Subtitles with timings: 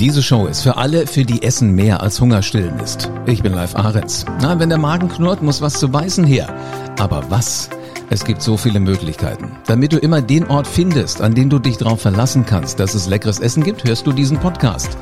[0.00, 3.10] Diese Show ist für alle, für die Essen mehr als Hungerstillen ist.
[3.26, 4.24] Ich bin Live Ahrens.
[4.40, 6.48] Na, wenn der Magen knurrt, muss was zu beißen her.
[6.98, 7.68] Aber was?
[8.08, 9.50] Es gibt so viele Möglichkeiten.
[9.66, 13.08] Damit du immer den Ort findest, an den du dich darauf verlassen kannst, dass es
[13.08, 14.96] leckeres Essen gibt, hörst du diesen Podcast.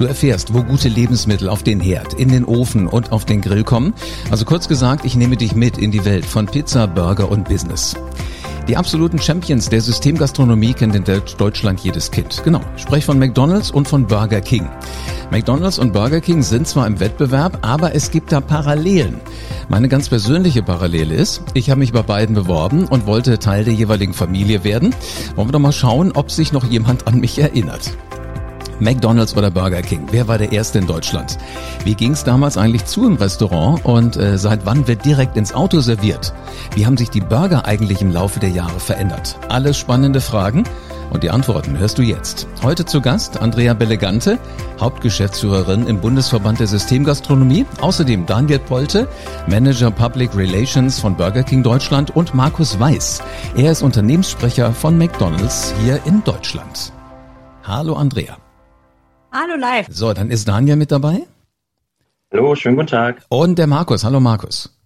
[0.00, 3.62] Du erfährst, wo gute Lebensmittel auf den Herd, in den Ofen und auf den Grill
[3.62, 3.94] kommen.
[4.32, 7.94] Also kurz gesagt, ich nehme dich mit in die Welt von Pizza, Burger und Business.
[8.70, 11.02] Die absoluten Champions der Systemgastronomie kennt in
[11.38, 12.40] Deutschland jedes Kind.
[12.44, 14.68] Genau, ich spreche von McDonald's und von Burger King.
[15.32, 19.20] McDonald's und Burger King sind zwar im Wettbewerb, aber es gibt da Parallelen.
[19.68, 23.74] Meine ganz persönliche Parallele ist, ich habe mich bei beiden beworben und wollte Teil der
[23.74, 24.94] jeweiligen Familie werden.
[25.34, 27.90] Wollen wir doch mal schauen, ob sich noch jemand an mich erinnert.
[28.80, 30.08] McDonald's oder Burger King?
[30.10, 31.38] Wer war der Erste in Deutschland?
[31.84, 35.54] Wie ging es damals eigentlich zu im Restaurant und äh, seit wann wird direkt ins
[35.54, 36.32] Auto serviert?
[36.74, 39.38] Wie haben sich die Burger eigentlich im Laufe der Jahre verändert?
[39.48, 40.64] Alles spannende Fragen.
[41.10, 42.46] Und die Antworten hörst du jetzt.
[42.62, 44.38] Heute zu Gast Andrea Bellegante,
[44.80, 47.66] Hauptgeschäftsführerin im Bundesverband der Systemgastronomie.
[47.80, 49.08] Außerdem Daniel Polte,
[49.48, 53.22] Manager Public Relations von Burger King Deutschland und Markus Weiß.
[53.56, 56.92] Er ist Unternehmenssprecher von McDonald's hier in Deutschland.
[57.64, 58.36] Hallo Andrea.
[59.32, 59.86] Hallo live.
[59.90, 61.26] So, dann ist Daniel mit dabei.
[62.32, 63.22] Hallo, schönen guten Tag.
[63.28, 64.04] Und der Markus.
[64.04, 64.76] Hallo Markus.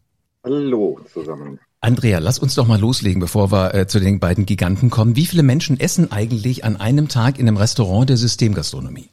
[0.44, 1.58] Hallo zusammen.
[1.80, 5.16] Andrea, lass uns doch mal loslegen, bevor wir äh, zu den beiden Giganten kommen.
[5.16, 9.10] Wie viele Menschen essen eigentlich an einem Tag in einem Restaurant der Systemgastronomie?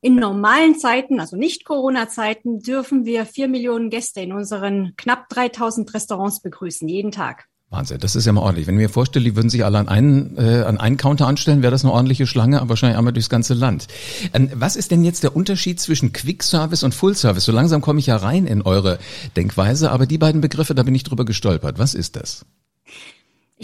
[0.00, 5.94] In normalen Zeiten, also nicht Corona-Zeiten, dürfen wir vier Millionen Gäste in unseren knapp 3000
[5.94, 7.48] Restaurants begrüßen, jeden Tag.
[7.70, 8.66] Wahnsinn, das ist ja mal ordentlich.
[8.66, 11.62] Wenn ich mir vorstelle, die würden sich alle an einen, äh, an einen Counter anstellen,
[11.62, 13.88] wäre das eine ordentliche Schlange, aber wahrscheinlich einmal durchs ganze Land.
[14.32, 17.44] Ähm, was ist denn jetzt der Unterschied zwischen Quick Service und Full Service?
[17.44, 18.98] So langsam komme ich ja rein in eure
[19.36, 21.78] Denkweise, aber die beiden Begriffe, da bin ich drüber gestolpert.
[21.78, 22.46] Was ist das?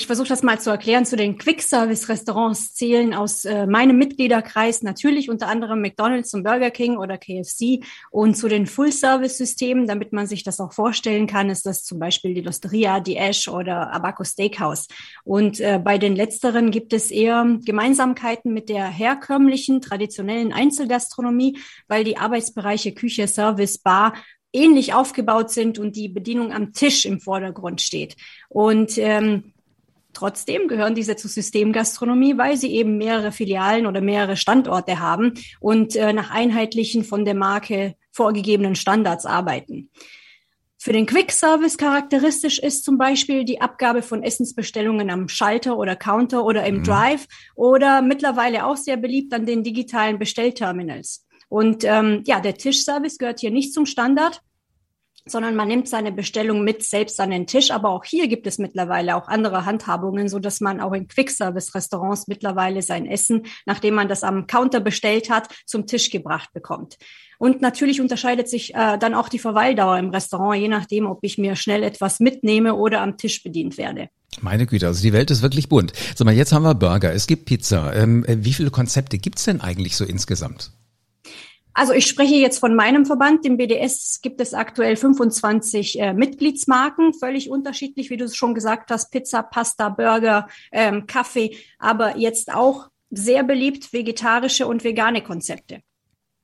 [0.00, 1.04] Ich versuche das mal zu erklären.
[1.04, 6.96] Zu den Quick-Service-Restaurants zählen aus äh, meinem Mitgliederkreis natürlich unter anderem McDonald's und Burger King
[6.96, 7.84] oder KFC.
[8.10, 12.32] Und zu den Full-Service-Systemen, damit man sich das auch vorstellen kann, ist das zum Beispiel
[12.32, 14.88] die Losteria, die Ash oder Abaco Steakhouse.
[15.22, 21.58] Und äh, bei den letzteren gibt es eher Gemeinsamkeiten mit der herkömmlichen, traditionellen Einzelgastronomie,
[21.88, 24.14] weil die Arbeitsbereiche Küche, Service, Bar
[24.54, 28.16] ähnlich aufgebaut sind und die Bedienung am Tisch im Vordergrund steht.
[28.48, 29.52] Und ähm,
[30.20, 35.96] Trotzdem gehören diese zur Systemgastronomie, weil sie eben mehrere Filialen oder mehrere Standorte haben und
[35.96, 39.88] äh, nach einheitlichen von der Marke vorgegebenen Standards arbeiten.
[40.76, 45.96] Für den Quick Service charakteristisch ist zum Beispiel die Abgabe von Essensbestellungen am Schalter oder
[45.96, 46.84] Counter oder im mhm.
[46.84, 51.26] Drive oder mittlerweile auch sehr beliebt an den digitalen Bestellterminals.
[51.48, 54.42] Und ähm, ja, der Tischservice gehört hier nicht zum Standard
[55.26, 57.70] sondern man nimmt seine Bestellung mit selbst an den Tisch.
[57.70, 62.28] Aber auch hier gibt es mittlerweile auch andere Handhabungen, so dass man auch in Quick-Service-Restaurants
[62.28, 66.96] mittlerweile sein Essen, nachdem man das am Counter bestellt hat, zum Tisch gebracht bekommt.
[67.38, 71.38] Und natürlich unterscheidet sich äh, dann auch die Verweildauer im Restaurant, je nachdem, ob ich
[71.38, 74.10] mir schnell etwas mitnehme oder am Tisch bedient werde.
[74.42, 75.94] Meine Güte, also die Welt ist wirklich bunt.
[76.14, 77.94] Sag mal, jetzt haben wir Burger, es gibt Pizza.
[77.94, 80.72] Ähm, äh, wie viele Konzepte gibt's denn eigentlich so insgesamt?
[81.72, 83.44] Also ich spreche jetzt von meinem Verband.
[83.46, 88.90] Im BDS gibt es aktuell 25 äh, Mitgliedsmarken, völlig unterschiedlich, wie du es schon gesagt
[88.90, 95.80] hast, Pizza, Pasta, Burger, ähm, Kaffee, aber jetzt auch sehr beliebt vegetarische und vegane Konzepte.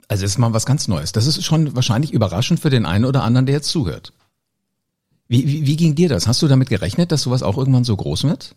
[0.08, 1.12] Also ist mal was ganz Neues.
[1.12, 4.12] Das ist schon wahrscheinlich überraschend für den einen oder anderen, der jetzt zuhört.
[5.28, 6.28] Wie, wie, wie ging dir das?
[6.28, 8.54] Hast du damit gerechnet, dass sowas auch irgendwann so groß wird?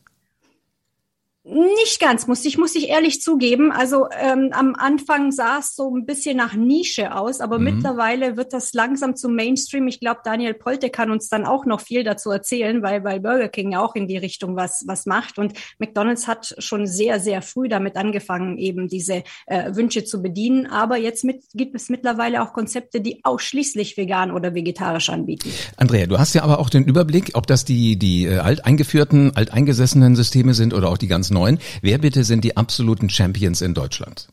[1.45, 3.71] Nicht ganz, muss ich, muss ich ehrlich zugeben.
[3.71, 7.63] Also ähm, am Anfang sah es so ein bisschen nach Nische aus, aber mhm.
[7.63, 9.87] mittlerweile wird das langsam zum Mainstream.
[9.87, 13.47] Ich glaube, Daniel Polte kann uns dann auch noch viel dazu erzählen, weil, weil Burger
[13.47, 15.39] King ja auch in die Richtung was, was macht.
[15.39, 20.67] Und McDonald's hat schon sehr, sehr früh damit angefangen, eben diese äh, Wünsche zu bedienen.
[20.67, 25.49] Aber jetzt mit, gibt es mittlerweile auch Konzepte, die ausschließlich vegan oder vegetarisch anbieten.
[25.77, 30.17] Andrea, du hast ja aber auch den Überblick, ob das die, die äh, alteingeführten, alteingesessenen
[30.17, 31.59] Systeme sind oder auch die ganzen 2009.
[31.81, 34.29] Wer bitte sind die absoluten Champions in Deutschland?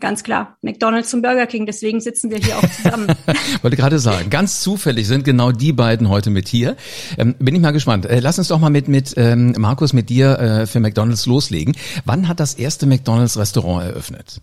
[0.00, 3.06] Ganz klar, McDonald's und Burger King, deswegen sitzen wir hier auch zusammen.
[3.62, 6.76] Wollte gerade sagen, ganz zufällig sind genau die beiden heute mit hier.
[7.16, 8.04] Ähm, bin ich mal gespannt.
[8.04, 11.76] Äh, lass uns doch mal mit, mit ähm, Markus, mit dir äh, für McDonald's loslegen.
[12.04, 14.42] Wann hat das erste McDonald's Restaurant eröffnet?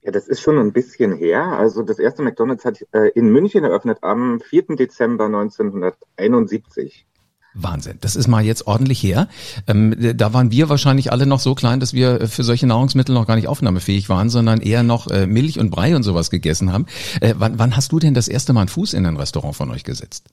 [0.00, 1.44] Ja, das ist schon ein bisschen her.
[1.44, 4.74] Also das erste McDonald's hat äh, in München eröffnet am 4.
[4.76, 7.06] Dezember 1971.
[7.54, 7.98] Wahnsinn.
[8.00, 9.28] Das ist mal jetzt ordentlich her.
[9.66, 13.26] Ähm, da waren wir wahrscheinlich alle noch so klein, dass wir für solche Nahrungsmittel noch
[13.26, 16.86] gar nicht aufnahmefähig waren, sondern eher noch äh, Milch und Brei und sowas gegessen haben.
[17.20, 19.70] Äh, wann, wann hast du denn das erste Mal einen Fuß in ein Restaurant von
[19.70, 20.28] euch gesetzt?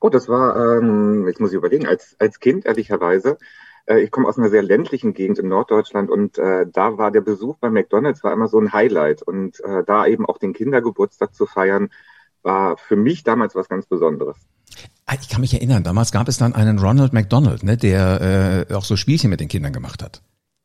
[0.00, 3.36] Oh, das war, ähm, jetzt muss ich überlegen, als, als Kind ehrlicherweise.
[3.86, 7.20] äh, ich komme aus einer sehr ländlichen Gegend in Norddeutschland und äh, da war der
[7.20, 11.34] Besuch bei McDonald's war immer so ein Highlight und äh, da eben auch den Kindergeburtstag
[11.34, 11.90] zu feiern,
[12.42, 14.36] war für mich damals was ganz Besonderes.
[15.06, 18.74] Ah, ich kann mich erinnern, damals gab es dann einen Ronald McDonald, ne, der äh,
[18.74, 20.22] auch so Spielchen mit den Kindern gemacht hat.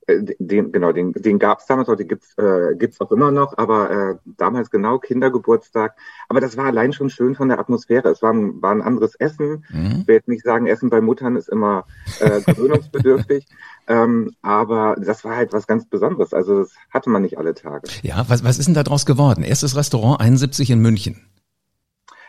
[0.08, 3.58] Äh, den, genau, den, den gab es damals, den gibt's äh, gibt's auch immer noch,
[3.58, 5.96] aber äh, damals genau Kindergeburtstag.
[6.30, 8.10] Aber das war allein schon schön von der Atmosphäre.
[8.10, 9.66] Es war ein, war ein anderes Essen.
[9.70, 10.00] Mhm.
[10.02, 11.86] Ich will jetzt nicht sagen, Essen bei Muttern ist immer
[12.20, 13.48] äh, gewöhnungsbedürftig,
[13.88, 16.34] ähm, aber das war halt was ganz Besonderes.
[16.34, 17.88] Also das hatte man nicht alle Tage.
[18.04, 19.44] Ja, was, was ist denn da draus geworden?
[19.44, 21.22] Erstes Restaurant 71 in München.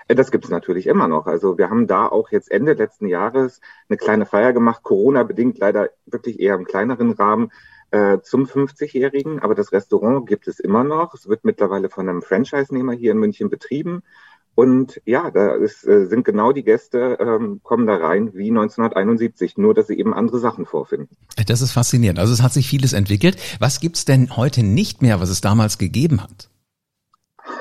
[0.08, 1.26] Das gibt es natürlich immer noch.
[1.26, 5.90] Also wir haben da auch jetzt Ende letzten Jahres eine kleine Feier gemacht, Corona-bedingt leider
[6.06, 7.50] wirklich eher im kleineren Rahmen
[7.90, 9.40] äh, zum 50-Jährigen.
[9.40, 11.14] Aber das Restaurant gibt es immer noch.
[11.14, 14.02] Es wird mittlerweile von einem Franchise-Nehmer hier in München betrieben.
[14.54, 19.58] Und ja, da ist, äh, sind genau die Gäste, ähm, kommen da rein wie 1971,
[19.58, 21.14] nur dass sie eben andere Sachen vorfinden.
[21.46, 22.18] Das ist faszinierend.
[22.18, 23.36] Also es hat sich vieles entwickelt.
[23.60, 26.48] Was gibt's denn heute nicht mehr, was es damals gegeben hat?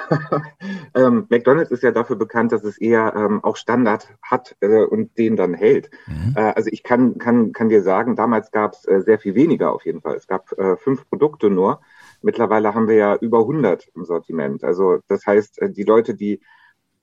[0.96, 5.18] ähm, McDonald's ist ja dafür bekannt, dass es eher ähm, auch Standard hat äh, und
[5.18, 5.90] den dann hält.
[6.07, 6.34] Mhm.
[6.36, 9.72] Äh, also ich kann, kann, kann dir sagen, damals gab es äh, sehr viel weniger
[9.74, 10.16] auf jeden Fall.
[10.16, 11.81] Es gab äh, fünf Produkte nur.
[12.22, 14.63] Mittlerweile haben wir ja über 100 im Sortiment.
[14.63, 16.42] Also das heißt, äh, die Leute, die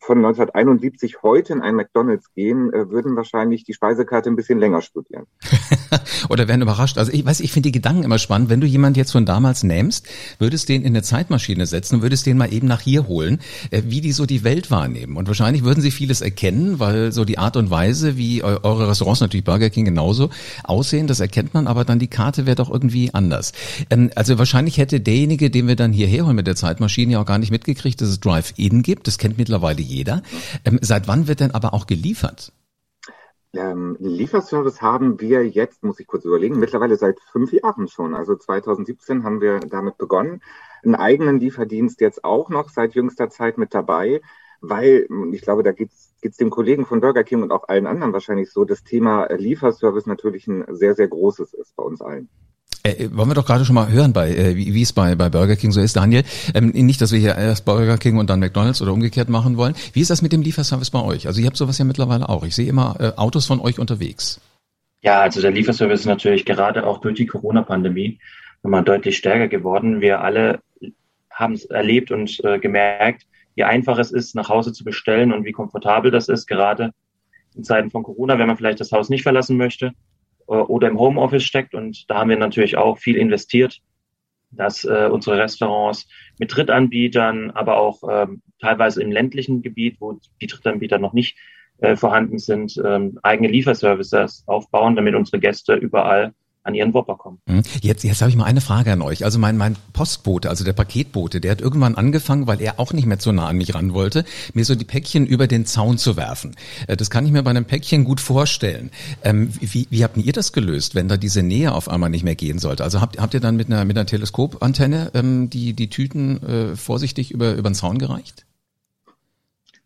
[0.03, 4.83] von 1971 heute in ein McDonald's gehen, äh, würden wahrscheinlich die Speisekarte ein bisschen länger
[4.83, 5.27] studieren.
[6.29, 6.99] Oder werden überrascht.
[6.99, 8.51] Also ich weiß, ich finde die Gedanken immer spannend.
[8.51, 10.09] Wenn du jemand jetzt von damals nimmst,
[10.41, 13.41] würdest den in eine Zeitmaschine setzen und würdest den mal eben nach hier holen,
[13.71, 15.17] äh, wie die so die Welt wahrnehmen.
[15.17, 19.21] Und wahrscheinlich würden sie vieles erkennen, weil so die Art und Weise, wie eure Restaurants
[19.21, 20.31] natürlich Burger King genauso
[20.65, 23.53] aussehen, das erkennt man, aber dann die Karte wäre doch irgendwie anders.
[23.89, 27.27] Ähm, also wahrscheinlich hätte derjenige, den wir dann hierher holen mit der Zeitmaschine, ja auch
[27.27, 29.07] gar nicht mitgekriegt, dass es Drive-In gibt.
[29.07, 29.92] Das kennt mittlerweile jeder.
[30.65, 32.53] Ähm, seit wann wird denn aber auch geliefert?
[33.55, 38.15] Ähm, Lieferservice haben wir jetzt, muss ich kurz überlegen, mittlerweile seit fünf Jahren schon.
[38.15, 40.41] Also 2017 haben wir damit begonnen.
[40.83, 44.23] Einen eigenen Lieferdienst jetzt auch noch seit jüngster Zeit mit dabei,
[44.61, 48.13] weil, ich glaube, da geht's geht's dem Kollegen von Burger King und auch allen anderen
[48.13, 52.29] wahrscheinlich so, das Thema Lieferservice natürlich ein sehr, sehr großes ist bei uns allen.
[52.85, 55.55] Äh, wollen wir doch gerade schon mal hören, bei, äh, wie, es bei, bei Burger
[55.55, 56.25] King so ist, Daniel.
[56.53, 59.75] Ähm, nicht, dass wir hier erst Burger King und dann McDonalds oder umgekehrt machen wollen.
[59.93, 61.29] Wie ist das mit dem Lieferservice bei euch?
[61.29, 62.45] Also ihr habt sowas ja mittlerweile auch.
[62.45, 64.41] Ich sehe immer äh, Autos von euch unterwegs.
[65.01, 68.19] Ja, also der Lieferservice ist natürlich gerade auch durch die Corona-Pandemie
[68.65, 70.01] nochmal deutlich stärker geworden.
[70.01, 70.61] Wir alle
[71.31, 75.45] haben es erlebt und äh, gemerkt, wie einfach es ist, nach Hause zu bestellen und
[75.45, 76.91] wie komfortabel das ist, gerade
[77.55, 79.93] in Zeiten von Corona, wenn man vielleicht das Haus nicht verlassen möchte
[80.47, 81.75] oder im Homeoffice steckt.
[81.75, 83.81] Und da haben wir natürlich auch viel investiert,
[84.51, 86.09] dass äh, unsere Restaurants
[86.39, 91.37] mit Drittanbietern, aber auch ähm, teilweise im ländlichen Gebiet, wo die Drittanbieter noch nicht
[91.79, 96.35] äh, vorhanden sind, ähm, eigene Lieferservices aufbauen, damit unsere Gäste überall
[96.65, 97.41] an ihren Whopper kommen.
[97.47, 97.63] Mhm.
[97.81, 99.25] Jetzt, jetzt habe ich mal eine Frage an euch.
[99.25, 103.07] Also mein, mein Postbote, also der Paketbote, der hat irgendwann angefangen, weil er auch nicht
[103.07, 104.25] mehr zu nah an mich ran wollte,
[104.55, 106.55] mir so die Päckchen über den Zaun zu werfen.
[106.87, 108.91] Äh, das kann ich mir bei einem Päckchen gut vorstellen.
[109.25, 112.37] Ähm, wie, wie habt ihr das gelöst, wenn da diese Nähe auf einmal nicht mehr
[112.37, 112.85] gehen sollte?
[112.85, 116.77] Also habt, habt ihr dann mit einer, mit einer Teleskopantenne ähm, die, die Tüten äh,
[116.77, 118.47] vorsichtig über, über den Zaun gereicht?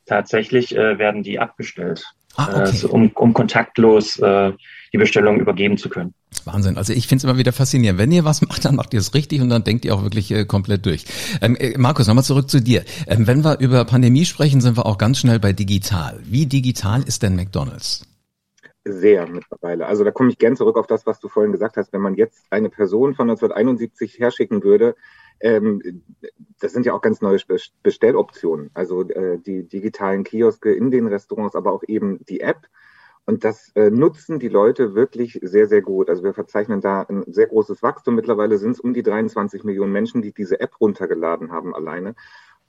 [0.04, 2.04] Tatsächlich äh, werden die abgestellt,
[2.36, 2.62] ah, okay.
[2.62, 4.52] äh, so, um, um kontaktlos äh,
[4.92, 6.14] die Bestellung übergeben zu können.
[6.44, 6.76] Wahnsinn.
[6.76, 7.98] Also ich finde es immer wieder faszinierend.
[7.98, 10.30] Wenn ihr was macht, dann macht ihr es richtig und dann denkt ihr auch wirklich
[10.30, 11.04] äh, komplett durch.
[11.40, 12.84] Ähm, äh, Markus, nochmal zurück zu dir.
[13.06, 16.20] Ähm, wenn wir über Pandemie sprechen, sind wir auch ganz schnell bei digital.
[16.24, 18.06] Wie digital ist denn McDonald's?
[18.84, 19.86] Sehr mittlerweile.
[19.86, 21.92] Also da komme ich gern zurück auf das, was du vorhin gesagt hast.
[21.92, 24.94] Wenn man jetzt eine Person von 1971 herschicken würde,
[25.40, 26.02] ähm,
[26.60, 27.38] das sind ja auch ganz neue
[27.82, 28.70] Bestelloptionen.
[28.74, 32.66] Also äh, die digitalen Kioske in den Restaurants, aber auch eben die App
[33.26, 36.08] und das äh, nutzen die Leute wirklich sehr, sehr gut.
[36.08, 38.14] Also wir verzeichnen da ein sehr großes Wachstum.
[38.14, 42.14] Mittlerweile sind es um die 23 Millionen Menschen, die diese App runtergeladen haben alleine.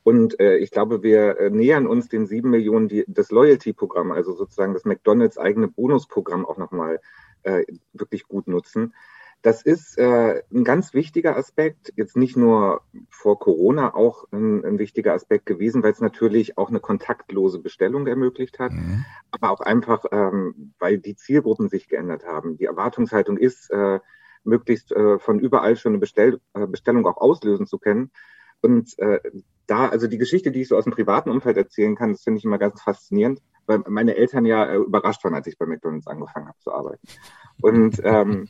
[0.01, 4.33] Und äh, ich glaube, wir äh, nähern uns den sieben Millionen, die das Loyalty-Programm, also
[4.33, 7.01] sozusagen das McDonalds eigene Bonusprogramm auch nochmal
[7.43, 8.95] äh, wirklich gut nutzen.
[9.41, 14.79] Das ist äh, ein ganz wichtiger Aspekt, jetzt nicht nur vor Corona auch ein, ein
[14.79, 19.05] wichtiger Aspekt gewesen, weil es natürlich auch eine kontaktlose Bestellung ermöglicht hat, mhm.
[19.31, 22.57] aber auch einfach, ähm, weil die Zielgruppen sich geändert haben.
[22.57, 23.99] Die Erwartungshaltung ist, äh,
[24.43, 28.11] möglichst äh, von überall schon eine Bestell äh, Bestellung auch auslösen zu können.
[28.61, 29.19] Und äh,
[29.67, 32.39] da, also die Geschichte, die ich so aus dem privaten Umfeld erzählen kann, das finde
[32.39, 36.07] ich immer ganz faszinierend, weil meine Eltern ja äh, überrascht waren, als ich bei McDonalds
[36.07, 37.07] angefangen habe zu arbeiten.
[37.61, 38.47] Und ähm,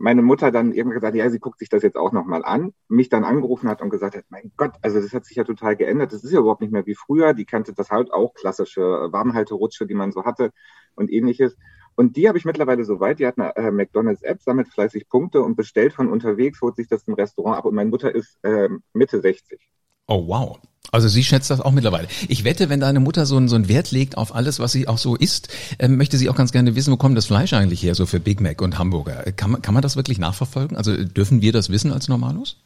[0.00, 3.10] meine Mutter dann eben gesagt, ja, sie guckt sich das jetzt auch nochmal an, mich
[3.10, 6.14] dann angerufen hat und gesagt hat, mein Gott, also das hat sich ja total geändert,
[6.14, 9.86] das ist ja überhaupt nicht mehr wie früher, die kannte das halt auch, klassische Warmhalterutsche,
[9.86, 10.52] die man so hatte
[10.94, 11.54] und ähnliches.
[11.96, 15.42] Und die habe ich mittlerweile so weit, die hat eine äh, McDonalds-App, sammelt fleißig Punkte
[15.42, 17.66] und bestellt von unterwegs, holt sich das im Restaurant ab.
[17.66, 19.60] Und meine Mutter ist äh, Mitte 60.
[20.10, 20.58] Oh, wow.
[20.90, 22.08] Also sie schätzt das auch mittlerweile.
[22.26, 24.88] Ich wette, wenn deine Mutter so einen, so einen Wert legt auf alles, was sie
[24.88, 25.48] auch so isst,
[25.78, 28.18] ähm, möchte sie auch ganz gerne wissen, wo kommt das Fleisch eigentlich her, so für
[28.18, 29.22] Big Mac und Hamburger.
[29.36, 30.76] Kann man, kann man das wirklich nachverfolgen?
[30.76, 32.56] Also dürfen wir das wissen als Normalos?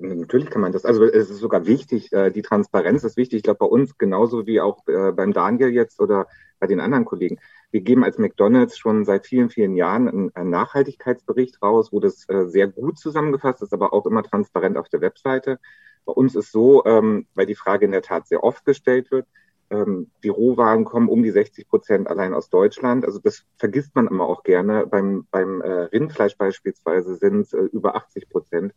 [0.00, 0.84] Natürlich kann man das.
[0.84, 3.38] Also es ist sogar wichtig, äh, die Transparenz ist wichtig.
[3.38, 6.26] Ich glaube, bei uns genauso wie auch äh, beim Daniel jetzt oder
[6.58, 7.38] bei den anderen Kollegen.
[7.72, 12.46] Wir geben als McDonald's schon seit vielen, vielen Jahren einen, Nachhaltigkeitsbericht raus, wo das äh,
[12.46, 15.58] sehr gut zusammengefasst ist, aber auch immer transparent auf der Webseite.
[16.04, 19.26] Bei uns ist so, ähm, weil die Frage in der Tat sehr oft gestellt wird,
[19.70, 23.06] ähm, die Rohwaren kommen um die 60 Prozent allein aus Deutschland.
[23.06, 24.86] Also das vergisst man immer auch gerne.
[24.86, 28.74] Beim, beim äh, Rindfleisch beispielsweise sind es äh, über 80 Prozent.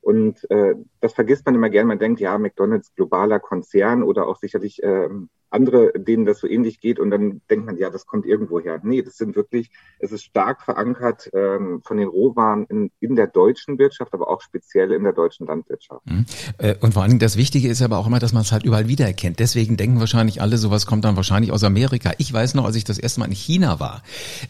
[0.00, 1.88] Und äh, das vergisst man immer gerne.
[1.88, 6.80] Man denkt, ja, McDonald's globaler Konzern oder auch sicherlich ähm, andere, denen das so ähnlich
[6.80, 6.98] geht.
[6.98, 8.80] Und dann denkt man, ja, das kommt irgendwo her.
[8.82, 13.26] Nee, das sind wirklich, es ist stark verankert ähm, von den Rohwaren in, in der
[13.26, 16.04] deutschen Wirtschaft, aber auch speziell in der deutschen Landwirtschaft.
[16.06, 16.26] Mhm.
[16.58, 18.64] Äh, und vor allen Dingen das Wichtige ist aber auch immer, dass man es halt
[18.64, 19.38] überall wiedererkennt.
[19.38, 22.12] Deswegen denken wahrscheinlich alle, sowas kommt dann wahrscheinlich aus Amerika.
[22.18, 24.02] Ich weiß noch, als ich das erste Mal in China war,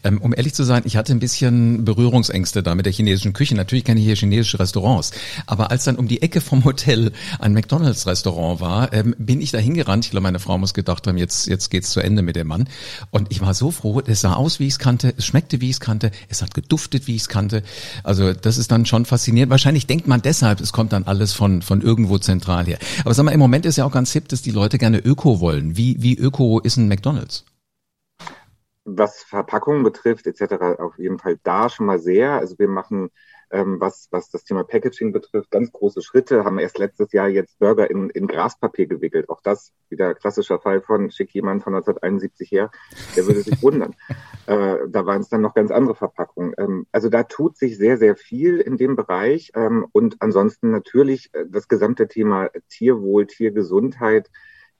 [0.04, 3.54] ähm, um ehrlich zu sein, ich hatte ein bisschen Berührungsängste da mit der chinesischen Küche.
[3.54, 5.12] Natürlich kenne ich hier chinesische Restaurants.
[5.46, 9.58] Aber als dann um die Ecke vom Hotel ein McDonalds-Restaurant war, ähm, bin ich da
[9.58, 10.04] hingerannt.
[10.04, 12.46] Ich glaube, meine Frau muss gedacht gedacht haben, jetzt, jetzt geht's zu Ende mit dem
[12.46, 12.68] Mann.
[13.10, 15.70] Und ich war so froh, es sah aus, wie ich es kannte, es schmeckte, wie
[15.70, 17.62] ich es kannte, es hat geduftet, wie ich es kannte.
[18.04, 19.50] Also das ist dann schon faszinierend.
[19.50, 22.78] Wahrscheinlich denkt man deshalb, es kommt dann alles von, von irgendwo zentral her.
[23.04, 25.40] Aber sag mal, im Moment ist ja auch ganz hip, dass die Leute gerne Öko
[25.40, 25.76] wollen.
[25.76, 27.44] Wie, wie Öko ist ein McDonalds?
[28.84, 32.32] Was Verpackungen betrifft, etc., auf jeden Fall da schon mal sehr.
[32.32, 33.10] Also wir machen
[33.52, 37.58] ähm, was, was das Thema Packaging betrifft, ganz große Schritte, haben erst letztes Jahr jetzt
[37.58, 39.28] Burger in, in Graspapier gewickelt.
[39.28, 42.70] Auch das wieder klassischer Fall von schick jemand von 1971 her,
[43.16, 43.94] der würde sich wundern.
[44.46, 46.52] Äh, da waren es dann noch ganz andere Verpackungen.
[46.58, 49.52] Ähm, also da tut sich sehr, sehr viel in dem Bereich.
[49.54, 54.32] Ähm, und ansonsten natürlich äh, das gesamte Thema Tierwohl, Tiergesundheit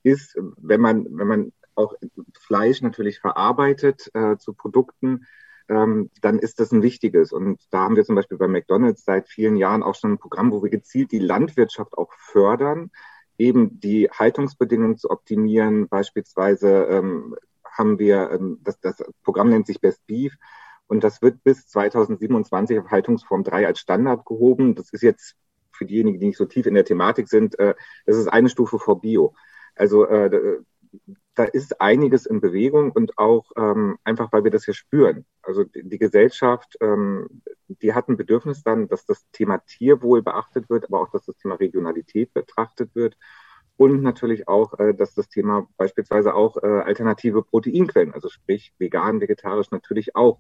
[0.02, 1.94] ist, wenn man, wenn man auch
[2.38, 5.26] Fleisch natürlich verarbeitet äh, zu Produkten,
[5.68, 7.32] ähm, dann ist das ein wichtiges.
[7.32, 10.52] Und da haben wir zum Beispiel bei McDonald's seit vielen Jahren auch schon ein Programm,
[10.52, 12.90] wo wir gezielt die Landwirtschaft auch fördern,
[13.38, 15.88] eben die Haltungsbedingungen zu optimieren.
[15.88, 20.34] Beispielsweise ähm, haben wir, ähm, das, das Programm nennt sich Best Beef.
[20.86, 24.74] Und das wird bis 2027 auf Haltungsform 3 als Standard gehoben.
[24.74, 25.36] Das ist jetzt
[25.72, 28.78] für diejenigen, die nicht so tief in der Thematik sind, äh, das ist eine Stufe
[28.78, 29.34] vor Bio.
[29.74, 30.60] Also äh,
[31.34, 35.24] da ist einiges in Bewegung und auch ähm, einfach, weil wir das hier spüren.
[35.42, 40.68] Also die, die Gesellschaft, ähm, die hat ein Bedürfnis dann, dass das Thema Tierwohl beachtet
[40.68, 43.16] wird, aber auch, dass das Thema Regionalität betrachtet wird
[43.76, 49.20] und natürlich auch, äh, dass das Thema beispielsweise auch äh, alternative Proteinquellen, also sprich vegan,
[49.20, 50.38] vegetarisch natürlich auch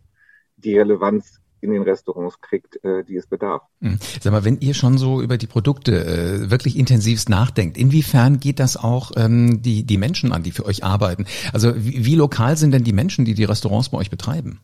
[0.56, 3.62] die Relevanz in den Restaurants kriegt, äh, die es bedarf.
[3.80, 3.98] Hm.
[4.20, 8.58] Sag mal, wenn ihr schon so über die Produkte äh, wirklich intensivst nachdenkt, inwiefern geht
[8.58, 11.26] das auch ähm, die, die Menschen an, die für euch arbeiten?
[11.52, 14.60] Also wie, wie lokal sind denn die Menschen, die die Restaurants bei euch betreiben?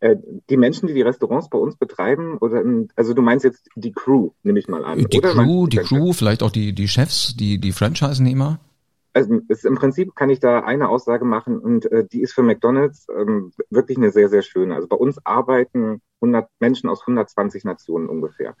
[0.00, 0.16] Äh,
[0.48, 2.62] die Menschen, die die Restaurants bei uns betreiben, oder
[2.96, 5.04] also du meinst jetzt die Crew, nehme ich mal an.
[5.10, 8.60] Die oder Crew, die Crew, vielleicht auch die die Chefs, die die Franchise-Nehmer
[9.12, 12.42] also ist, im Prinzip kann ich da eine Aussage machen und äh, die ist für
[12.42, 14.74] McDonald's ähm, wirklich eine sehr, sehr schöne.
[14.74, 18.56] Also bei uns arbeiten 100 Menschen aus 120 Nationen ungefähr.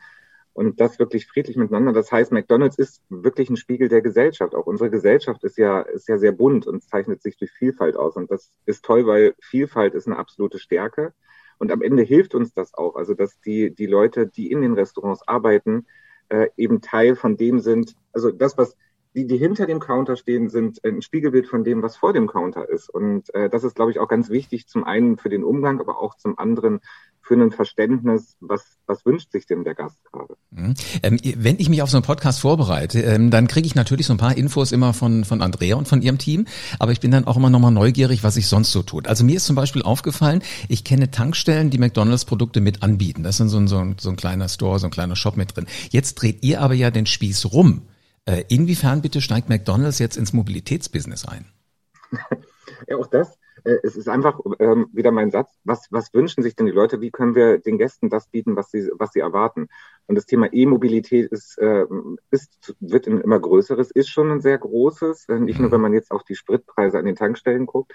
[0.52, 1.92] Und das wirklich friedlich miteinander.
[1.92, 4.54] Das heißt, McDonald's ist wirklich ein Spiegel der Gesellschaft.
[4.54, 8.16] Auch unsere Gesellschaft ist ja, ist ja sehr bunt und zeichnet sich durch Vielfalt aus.
[8.16, 11.14] Und das ist toll, weil Vielfalt ist eine absolute Stärke.
[11.58, 12.96] Und am Ende hilft uns das auch.
[12.96, 15.86] Also, dass die, die Leute, die in den Restaurants arbeiten,
[16.30, 17.94] äh, eben Teil von dem sind.
[18.12, 18.76] Also das, was
[19.14, 22.68] die, die hinter dem Counter stehen, sind ein Spiegelbild von dem, was vor dem Counter
[22.68, 22.88] ist.
[22.88, 26.00] Und äh, das ist, glaube ich, auch ganz wichtig, zum einen für den Umgang, aber
[26.00, 26.80] auch zum anderen
[27.22, 30.34] für ein Verständnis, was, was wünscht sich denn der Gast gerade.
[30.50, 30.74] Mhm.
[31.02, 34.14] Ähm, wenn ich mich auf so einen Podcast vorbereite, ähm, dann kriege ich natürlich so
[34.14, 36.46] ein paar Infos immer von, von Andrea und von ihrem Team,
[36.78, 39.06] aber ich bin dann auch immer nochmal neugierig, was sich sonst so tut.
[39.06, 43.22] Also mir ist zum Beispiel aufgefallen, ich kenne Tankstellen, die McDonalds-Produkte mit anbieten.
[43.22, 45.56] Das ist so ein, so, ein, so ein kleiner Store, so ein kleiner Shop mit
[45.56, 45.66] drin.
[45.90, 47.82] Jetzt dreht ihr aber ja den Spieß rum.
[48.26, 51.46] Äh, inwiefern bitte steigt McDonald's jetzt ins Mobilitätsbusiness ein?
[52.88, 53.38] Ja, auch das.
[53.64, 55.58] Äh, es ist einfach ähm, wieder mein Satz.
[55.64, 57.00] Was, was wünschen sich denn die Leute?
[57.00, 59.68] Wie können wir den Gästen das bieten, was sie, was sie erwarten?
[60.06, 61.84] Und das Thema E-Mobilität ist, äh,
[62.30, 65.28] ist, wird ein immer größeres, ist schon ein sehr großes.
[65.28, 65.72] Äh, nicht nur, mhm.
[65.72, 67.92] wenn man jetzt auf die Spritpreise an den Tankstellen guckt.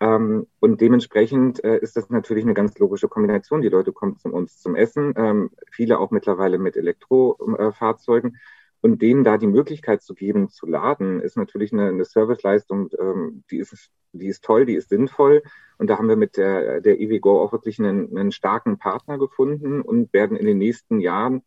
[0.00, 3.62] Ähm, und dementsprechend äh, ist das natürlich eine ganz logische Kombination.
[3.62, 8.36] Die Leute kommen zu uns zum Essen, ähm, viele auch mittlerweile mit Elektrofahrzeugen.
[8.80, 13.42] Und denen da die Möglichkeit zu geben, zu laden, ist natürlich eine, eine Serviceleistung, ähm,
[13.50, 15.42] die, ist, die ist toll, die ist sinnvoll.
[15.78, 19.80] Und da haben wir mit der, der EVGO auch wirklich einen, einen starken Partner gefunden
[19.80, 21.42] und werden in den nächsten Jahren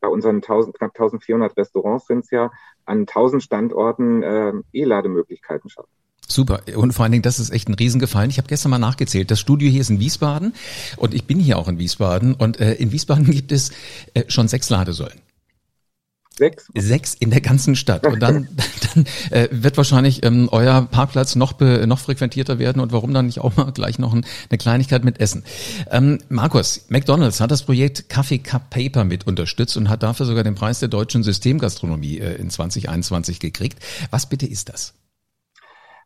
[0.00, 2.50] bei unseren 1000, knapp 1400 Restaurants sind es ja,
[2.84, 5.88] an 1000 Standorten äh, E-Lademöglichkeiten schaffen.
[6.28, 6.62] Super.
[6.76, 8.30] Und vor allen Dingen, das ist echt ein Riesengefallen.
[8.30, 9.30] Ich habe gestern mal nachgezählt.
[9.30, 10.54] Das Studio hier ist in Wiesbaden
[10.96, 12.34] und ich bin hier auch in Wiesbaden.
[12.34, 13.70] Und äh, in Wiesbaden gibt es
[14.14, 15.20] äh, schon sechs Ladesäulen.
[16.42, 16.66] Sechs?
[16.74, 18.04] Sechs in der ganzen Stadt.
[18.04, 18.48] Und dann,
[18.94, 22.82] dann äh, wird wahrscheinlich ähm, euer Parkplatz noch, be, noch frequentierter werden.
[22.82, 25.44] Und warum dann nicht auch mal gleich noch ein, eine Kleinigkeit mit Essen?
[25.88, 30.42] Ähm, Markus, McDonald's hat das Projekt Coffee Cup Paper mit unterstützt und hat dafür sogar
[30.42, 33.78] den Preis der deutschen Systemgastronomie äh, in 2021 gekriegt.
[34.10, 34.94] Was bitte ist das?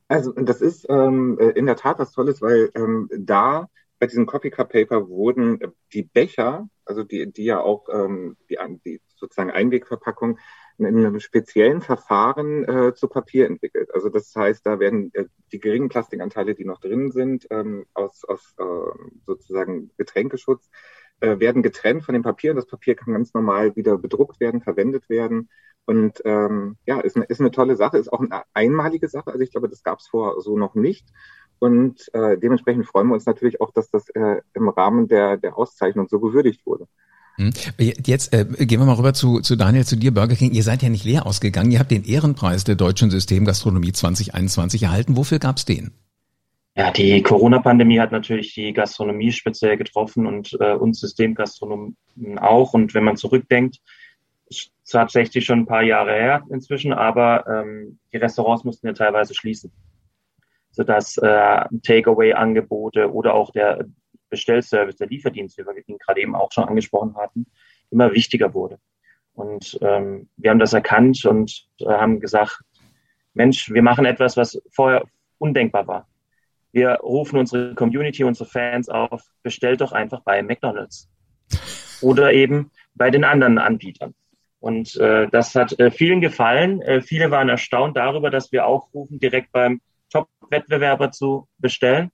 [0.09, 4.26] Also das ist ähm, äh, in der Tat was Tolles, weil ähm, da bei diesem
[4.26, 5.61] Coffee Cup Paper wurden
[5.95, 10.38] die Becher, also die, die ja auch ähm, die, die sozusagen Einwegverpackung,
[10.78, 13.90] in einem speziellen Verfahren äh, zu Papier entwickelt.
[13.95, 18.25] Also das heißt, da werden äh, die geringen Plastikanteile, die noch drin sind, ähm, aus,
[18.25, 20.69] aus äh, sozusagen Getränkeschutz,
[21.21, 22.52] äh, werden getrennt von dem Papier.
[22.52, 25.49] Das Papier kann ganz normal wieder bedruckt werden, verwendet werden.
[25.87, 29.28] Und ähm, ja, ist eine, ist eine tolle Sache, ist auch eine einmalige Sache.
[29.28, 31.09] Also ich glaube, das gab es vorher so noch nicht.
[31.59, 35.57] Und äh, dementsprechend freuen wir uns natürlich auch, dass das äh, im Rahmen der, der
[35.57, 36.87] Auszeichnung so gewürdigt wurde.
[37.37, 37.53] Hm.
[37.79, 40.53] Jetzt äh, gehen wir mal rüber zu, zu Daniel, zu dir, Burger King.
[40.53, 41.71] Ihr seid ja nicht leer ausgegangen.
[41.71, 45.17] Ihr habt den Ehrenpreis der deutschen Systemgastronomie 2021 erhalten.
[45.17, 45.93] Wofür gab's den?
[46.77, 51.97] Ja, die Corona-Pandemie hat natürlich die Gastronomie speziell getroffen und äh, uns Systemgastronomen
[52.39, 52.75] auch.
[52.75, 53.79] Und wenn man zurückdenkt,
[54.49, 59.35] ist tatsächlich schon ein paar Jahre her inzwischen, aber ähm, die Restaurants mussten ja teilweise
[59.35, 59.73] schließen,
[60.76, 63.87] sodass äh, Takeaway-Angebote oder auch der
[64.28, 67.47] Bestellservice, der Lieferdienst, wie wir ihn gerade eben auch schon angesprochen hatten,
[67.90, 68.78] immer wichtiger wurde.
[69.33, 72.61] Und ähm, wir haben das erkannt und äh, haben gesagt,
[73.33, 75.04] Mensch, wir machen etwas, was vorher
[75.38, 76.09] undenkbar war.
[76.73, 81.09] Wir rufen unsere Community, unsere Fans auf, bestellt doch einfach bei McDonald's
[82.02, 84.14] oder eben bei den anderen Anbietern.
[84.61, 86.83] Und äh, das hat äh, vielen gefallen.
[86.83, 92.11] Äh, viele waren erstaunt darüber, dass wir aufrufen, direkt beim Top-Wettbewerber zu bestellen.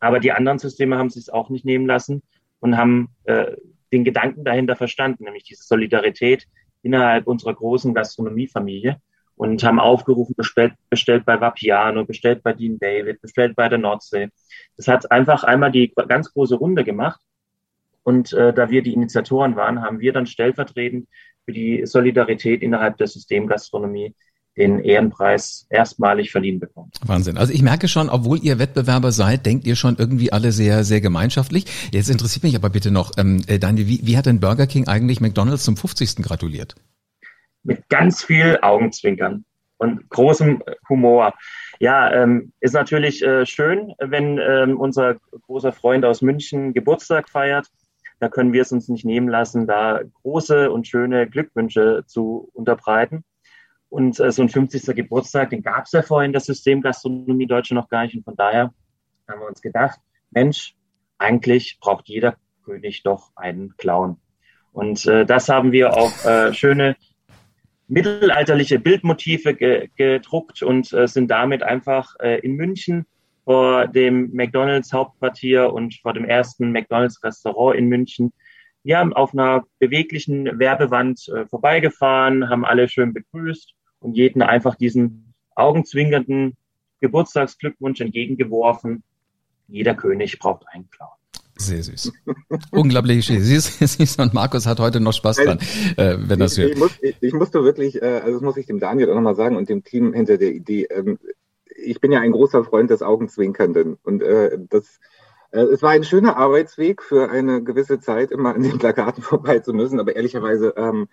[0.00, 2.22] Aber die anderen Systeme haben sich auch nicht nehmen lassen
[2.60, 3.52] und haben äh,
[3.92, 6.46] den Gedanken dahinter verstanden, nämlich diese Solidarität
[6.82, 9.00] innerhalb unserer großen Gastronomiefamilie
[9.36, 14.28] und haben aufgerufen, bestellt, bestellt bei Vapiano, bestellt bei Dean David, bestellt bei der Nordsee.
[14.76, 17.20] Das hat einfach einmal die ganz große Runde gemacht.
[18.02, 21.08] Und äh, da wir die Initiatoren waren, haben wir dann stellvertretend
[21.44, 24.14] für die Solidarität innerhalb der Systemgastronomie
[24.56, 26.90] den Ehrenpreis erstmalig verliehen bekommen.
[27.04, 27.36] Wahnsinn.
[27.36, 31.00] Also ich merke schon, obwohl ihr Wettbewerber seid, denkt ihr schon irgendwie alle sehr, sehr
[31.00, 31.66] gemeinschaftlich.
[31.92, 34.86] Jetzt interessiert mich aber bitte noch, ähm, äh, Daniel, wie, wie hat denn Burger King
[34.86, 36.16] eigentlich McDonalds zum 50.
[36.16, 36.74] gratuliert?
[37.62, 39.44] Mit ganz viel Augenzwinkern
[39.78, 41.34] und großem Humor.
[41.80, 47.66] Ja, ähm, ist natürlich äh, schön, wenn ähm, unser großer Freund aus München Geburtstag feiert.
[48.20, 53.24] Da können wir es uns nicht nehmen lassen, da große und schöne Glückwünsche zu unterbreiten.
[53.94, 54.96] Und äh, so ein 50.
[54.96, 58.16] Geburtstag, den gab es ja vorhin in der Systemgastronomie Deutsche noch gar nicht.
[58.16, 58.74] Und von daher
[59.28, 60.00] haben wir uns gedacht,
[60.32, 60.74] Mensch,
[61.18, 64.16] eigentlich braucht jeder König doch einen Clown.
[64.72, 66.96] Und äh, das haben wir auf äh, schöne
[67.86, 73.06] mittelalterliche Bildmotive ge gedruckt und äh, sind damit einfach äh, in München
[73.44, 78.32] vor dem McDonald's Hauptquartier und vor dem ersten McDonald's Restaurant in München.
[78.82, 83.72] Wir haben auf einer beweglichen Werbewand äh, vorbeigefahren, haben alle schön begrüßt
[84.04, 86.56] und jeden einfach diesen augenzwinkernden
[87.00, 89.02] Geburtstagsglückwunsch entgegengeworfen.
[89.66, 91.08] Jeder König braucht einen Clown.
[91.56, 92.12] Sehr süß.
[92.70, 93.42] Unglaublich süß.
[93.42, 95.58] Siehst, siehst und Markus hat heute noch Spaß dran,
[95.96, 96.72] äh, wenn das hört.
[96.72, 99.36] Ich, muss, ich, ich musste wirklich, äh, also das muss ich dem Daniel auch nochmal
[99.36, 100.86] sagen und dem Team hinter der Idee.
[100.90, 101.18] Ähm,
[101.76, 105.00] ich bin ja ein großer Freund des Augenzwinkernden und äh, das
[105.60, 109.72] es war ein schöner Arbeitsweg für eine gewisse Zeit, immer an den Plakaten vorbei zu
[109.72, 110.00] müssen.
[110.00, 111.08] Aber ehrlicherweise, ähm,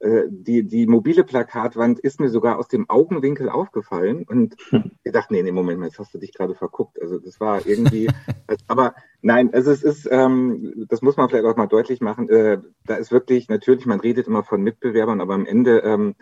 [0.00, 4.24] äh, die, die mobile Plakatwand ist mir sogar aus dem Augenwinkel aufgefallen.
[4.28, 4.56] Und
[5.04, 7.00] ich dachte, nee, nee, Moment mal, jetzt hast du dich gerade verguckt.
[7.00, 8.08] Also das war irgendwie,
[8.68, 12.28] aber nein, also es ist, ähm, das muss man vielleicht auch mal deutlich machen.
[12.28, 16.14] Äh, da ist wirklich, natürlich, man redet immer von Mitbewerbern, aber am Ende ähm,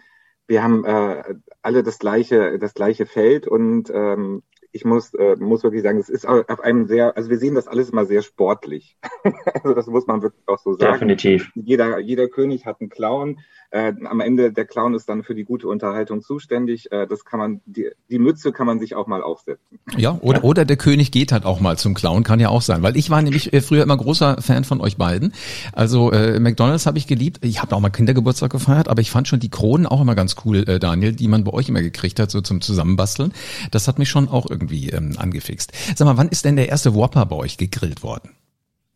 [0.46, 1.22] wir haben äh,
[1.62, 4.42] alle das gleiche, das gleiche Feld und ähm,
[4.74, 7.68] ich muss, äh, muss wirklich sagen, es ist auf einem sehr, also wir sehen das
[7.68, 8.98] alles immer sehr sportlich.
[9.62, 10.94] also das muss man wirklich auch so sagen.
[10.94, 11.52] Definitiv.
[11.54, 13.38] Jeder, jeder König hat einen Clown.
[13.74, 16.92] Äh, am Ende der Clown ist dann für die gute Unterhaltung zuständig.
[16.92, 19.80] Äh, das kann man, die, die Mütze kann man sich auch mal aufsetzen.
[19.96, 22.84] Ja, oder, oder der König geht halt auch mal zum Clown, kann ja auch sein.
[22.84, 25.34] Weil ich war nämlich äh, früher immer großer Fan von euch beiden.
[25.72, 27.44] Also äh, McDonalds habe ich geliebt.
[27.44, 30.36] Ich habe auch mal Kindergeburtstag gefeiert, aber ich fand schon die Kronen auch immer ganz
[30.44, 33.32] cool, äh, Daniel, die man bei euch immer gekriegt hat, so zum Zusammenbasteln.
[33.72, 35.72] Das hat mich schon auch irgendwie ähm, angefixt.
[35.96, 38.30] Sag mal, wann ist denn der erste Whopper bei euch gegrillt worden?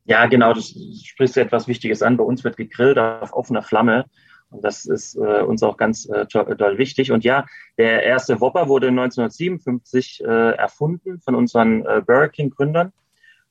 [0.05, 2.17] Ja, genau, das sprichst du etwas Wichtiges an.
[2.17, 4.05] Bei uns wird gegrillt auf offener Flamme.
[4.51, 7.13] Und das ist äh, uns auch ganz äh, toll wichtig.
[7.13, 12.93] Und ja, der erste Whopper wurde 1957 äh, erfunden von unseren äh, Burger King Gründern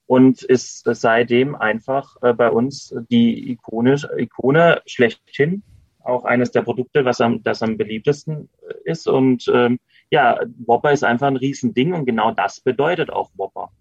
[0.07, 5.63] und ist seitdem einfach äh, bei uns die Ikone, Ikone schlechthin.
[5.99, 9.07] Auch eines der Produkte, was am, das am beliebtesten äh, ist.
[9.07, 9.77] Und ähm,
[10.09, 13.71] ja, Whopper ist einfach ein Riesending und genau das bedeutet auch Whopper.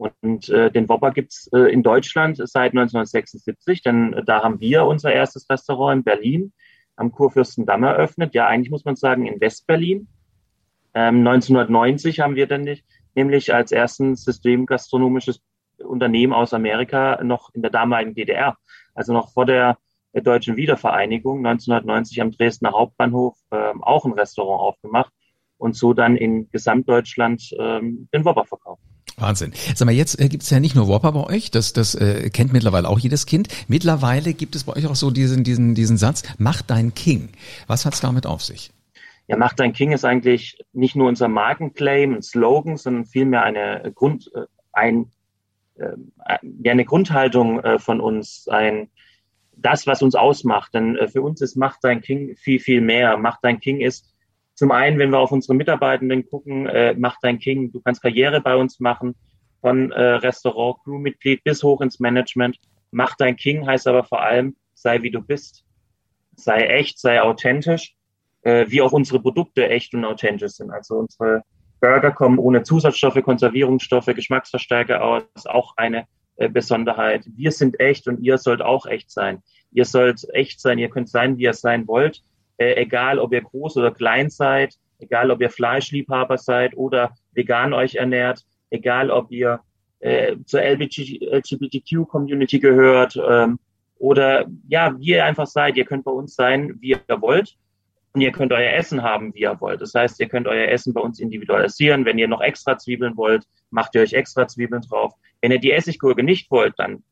[0.00, 4.86] Und äh, den Whopper gibt's äh, in Deutschland seit 1976, denn äh, da haben wir
[4.86, 6.52] unser erstes Restaurant in Berlin
[6.96, 8.32] am Kurfürstendamm eröffnet.
[8.34, 10.08] Ja, eigentlich muss man sagen in Westberlin.
[10.94, 15.42] Ähm, 1990 haben wir dann nicht, nämlich als ersten systemgastronomisches
[15.76, 18.56] Unternehmen aus Amerika noch in der damaligen DDR,
[18.94, 19.76] also noch vor der,
[20.14, 25.12] der deutschen Wiedervereinigung, 1990 am Dresdner Hauptbahnhof äh, auch ein Restaurant aufgemacht
[25.58, 28.82] und so dann in Gesamtdeutschland ähm, den Whopper verkauft.
[29.20, 29.52] Wahnsinn.
[29.74, 32.30] Sag mal, jetzt äh, gibt es ja nicht nur Whopper bei euch, das, das äh,
[32.30, 33.48] kennt mittlerweile auch jedes Kind.
[33.68, 37.30] Mittlerweile gibt es bei euch auch so diesen, diesen, diesen Satz, mach dein King.
[37.66, 38.70] Was hat's damit auf sich?
[39.30, 43.92] Ja, mach dein King ist eigentlich nicht nur unser Markenclaim, ein Slogan, sondern vielmehr eine
[43.94, 45.06] Grund, äh, ein,
[45.76, 45.92] äh,
[46.64, 48.88] ja, eine Grundhaltung äh, von uns, ein,
[49.56, 50.74] das, was uns ausmacht.
[50.74, 53.16] Denn äh, für uns ist Mach dein King viel, viel mehr.
[53.18, 54.09] Mach dein King ist
[54.60, 58.42] zum einen, wenn wir auf unsere Mitarbeitenden gucken, äh, mach dein King, du kannst Karriere
[58.42, 59.14] bei uns machen,
[59.62, 62.58] von äh, Restaurant, Crewmitglied bis hoch ins Management.
[62.90, 65.64] Mach dein King heißt aber vor allem, sei wie du bist.
[66.36, 67.94] Sei echt, sei authentisch,
[68.42, 70.70] äh, wie auch unsere Produkte echt und authentisch sind.
[70.70, 71.42] Also unsere
[71.80, 76.04] Burger kommen ohne Zusatzstoffe, Konservierungsstoffe, Geschmacksverstärker aus, auch eine
[76.36, 77.24] äh, Besonderheit.
[77.34, 79.42] Wir sind echt und ihr sollt auch echt sein.
[79.72, 82.22] Ihr sollt echt sein, ihr könnt sein, wie ihr sein wollt
[82.60, 87.72] äh, egal ob ihr groß oder klein seid, egal ob ihr Fleischliebhaber seid oder vegan
[87.72, 89.60] euch ernährt, egal ob ihr
[90.00, 93.58] äh, zur LGBTQ-Community gehört ähm,
[93.98, 95.76] oder ja, wie ihr einfach seid.
[95.76, 97.56] Ihr könnt bei uns sein, wie ihr wollt.
[98.12, 99.80] Und ihr könnt euer Essen haben, wie ihr wollt.
[99.80, 102.04] Das heißt, ihr könnt euer Essen bei uns individualisieren.
[102.04, 105.14] Wenn ihr noch extra Zwiebeln wollt, macht ihr euch extra Zwiebeln drauf.
[105.40, 107.04] Wenn ihr die Essiggurke nicht wollt, dann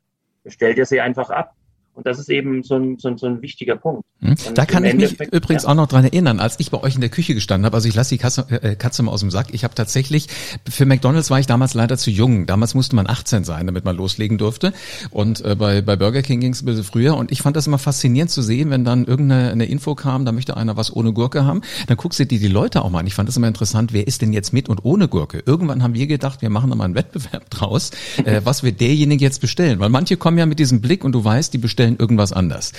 [0.43, 1.55] bestellt ihr sie einfach ab.
[1.99, 4.05] Und das ist eben so ein, so ein, so ein wichtiger Punkt.
[4.21, 4.37] Hm.
[4.55, 5.71] Da kann ich mich übrigens ja.
[5.71, 7.95] auch noch dran erinnern, als ich bei euch in der Küche gestanden habe, also ich
[7.97, 10.29] lasse die Katze, äh, Katze mal aus dem Sack, ich habe tatsächlich,
[10.69, 12.47] für McDonalds war ich damals leider zu jung.
[12.47, 14.73] Damals musste man 18 sein, damit man loslegen durfte.
[15.11, 17.17] Und äh, bei, bei Burger King ging es ein bisschen früher.
[17.17, 20.31] Und ich fand das immer faszinierend zu sehen, wenn dann irgendeine eine Info kam, da
[20.31, 23.09] möchte einer was ohne Gurke haben, dann guckst du dir die Leute auch mal an.
[23.09, 25.43] Ich fand das immer interessant, wer ist denn jetzt mit und ohne Gurke?
[25.45, 27.91] Irgendwann haben wir gedacht, wir machen da mal einen Wettbewerb draus,
[28.25, 29.81] äh, was wird derjenige jetzt bestellen.
[29.81, 32.73] Weil manche kommen ja mit diesem Blick und du weißt, die bestellen irgendwas anders.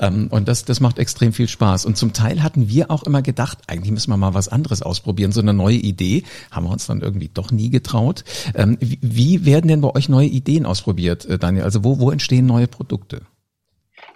[0.00, 1.86] Ähm, und das, das macht extrem viel Spaß.
[1.86, 5.32] Und zum Teil hatten wir auch immer gedacht, eigentlich müssen wir mal was anderes ausprobieren,
[5.32, 6.24] so eine neue Idee.
[6.50, 8.24] Haben wir uns dann irgendwie doch nie getraut.
[8.54, 11.64] Ähm, wie, wie werden denn bei euch neue Ideen ausprobiert, äh, Daniel?
[11.64, 13.22] Also wo, wo entstehen neue Produkte?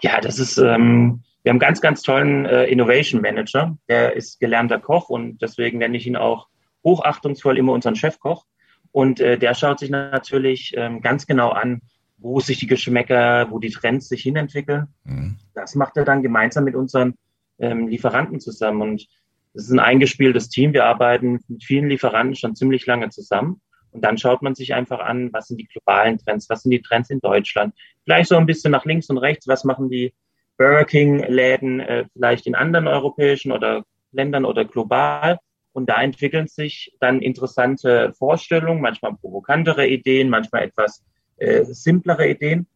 [0.01, 3.77] Ja, das ist, ähm, wir haben einen ganz, ganz tollen äh, Innovation Manager.
[3.89, 6.49] Der ist gelernter Koch und deswegen nenne ich ihn auch
[6.85, 8.45] hochachtungsvoll immer unseren Chefkoch.
[8.91, 11.81] Und äh, der schaut sich natürlich ähm, ganz genau an,
[12.23, 14.89] wo sich die Geschmäcker, wo die Trends sich hinentwickeln.
[15.05, 15.37] Mhm.
[15.55, 17.15] Das macht er dann gemeinsam mit unseren
[17.59, 18.83] ähm, Lieferanten zusammen.
[18.83, 19.07] Und
[19.55, 20.73] das ist ein eingespieltes Team.
[20.73, 23.61] Wir arbeiten mit vielen Lieferanten schon ziemlich lange zusammen.
[23.91, 26.81] Und dann schaut man sich einfach an, was sind die globalen Trends, was sind die
[26.81, 27.75] Trends in Deutschland.
[28.05, 30.15] Vielleicht so ein bisschen nach links und rechts, was machen die
[30.57, 35.39] Burger King-Läden äh, vielleicht in anderen europäischen oder Ländern oder global.
[35.73, 41.03] Und da entwickeln sich dann interessante Vorstellungen, manchmal provokantere Ideen, manchmal etwas
[41.43, 42.67] äh, simplere Ideen.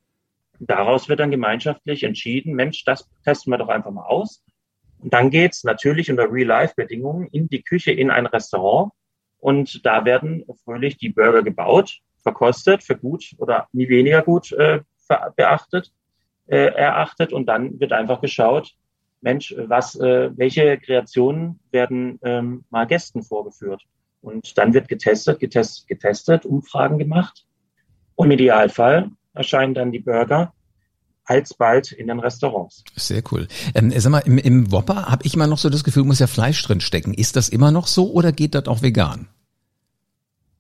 [0.58, 4.42] Daraus wird dann gemeinschaftlich entschieden, Mensch, das testen wir doch einfach mal aus.
[4.98, 8.92] Und dann geht's natürlich unter Real-Life-Bedingungen in die Küche, in ein Restaurant.
[9.38, 14.80] Und da werden fröhlich die Burger gebaut, verkostet, für gut oder nie weniger gut äh,
[15.36, 15.92] beachtet,
[16.46, 17.32] äh, erachtet.
[17.32, 18.74] Und dann wird einfach geschaut,
[19.20, 23.82] Mensch, was, äh, welche Kreationen werden ähm, mal Gästen vorgeführt?
[24.22, 27.46] Und dann wird getestet, getestet, getestet, Umfragen gemacht.
[28.16, 30.52] Und im Idealfall erscheinen dann die Burger
[31.24, 32.84] alsbald in den Restaurants.
[32.94, 33.48] Sehr cool.
[33.74, 36.26] Ähm, sag mal, im, im Whopper habe ich immer noch so das Gefühl, muss ja
[36.26, 37.14] Fleisch drin stecken.
[37.14, 39.28] Ist das immer noch so oder geht das auch vegan?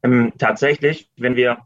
[0.02, 1.58] Ähm, tatsächlich, wenn wir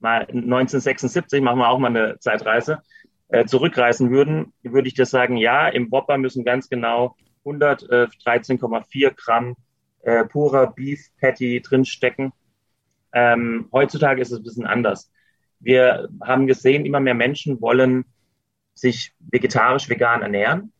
[0.00, 2.82] mal 1976 machen wir auch mal eine Zeitreise.
[3.28, 9.56] äh, zurückreißen würden, würde ich das sagen, ja, im Whopper müssen ganz genau 113,4 Gramm
[10.02, 12.32] äh, purer Beef Patty drinstecken.
[13.12, 15.10] Ähm, heutzutage ist es ein bisschen anders.
[15.62, 18.04] Wir haben gesehen, immer mehr Menschen wollen
[18.74, 20.72] sich vegetarisch, vegan ernähren.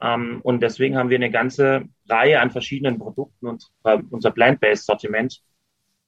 [0.00, 4.86] Ähm, und deswegen haben wir eine ganze Reihe an verschiedenen Produkten und äh, unser Plant-Based
[4.86, 5.40] Sortiment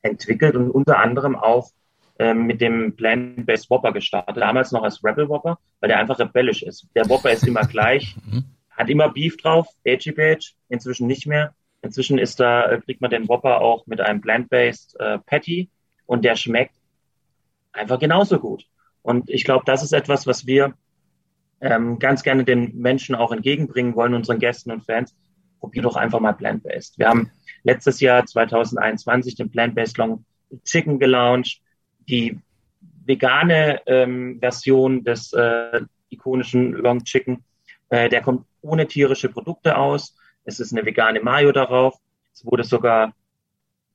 [0.02, 1.70] entwickelt und unter anderem auch
[2.18, 4.36] ähm, mit dem Plant-Based Whopper gestartet.
[4.36, 6.86] Damals noch als Rebel Whopper, weil der einfach rebellisch ist.
[6.94, 8.44] Der Whopper ist immer gleich, mhm.
[8.70, 11.54] hat immer Beef drauf, Veggie Badge, inzwischen nicht mehr.
[11.82, 15.70] Inzwischen ist da, äh, kriegt man den Whopper auch mit einem Plant-Based äh, Patty
[16.06, 16.74] und der schmeckt
[17.72, 18.66] einfach genauso gut.
[19.02, 20.74] Und ich glaube, das ist etwas, was wir
[21.60, 25.14] ähm, ganz gerne den Menschen auch entgegenbringen wollen, unseren Gästen und Fans.
[25.58, 26.98] Probier doch einfach mal Plant-Based.
[26.98, 27.30] Wir haben
[27.62, 30.24] letztes Jahr 2021 den Plant-Based Long
[30.64, 31.60] Chicken gelauncht,
[32.08, 32.38] die
[33.04, 37.44] vegane ähm, Version des äh, ikonischen Long Chicken.
[37.88, 40.16] Äh, der kommt ohne tierische Produkte aus.
[40.44, 41.98] Es ist eine vegane Mayo darauf.
[42.32, 43.12] Es wurde sogar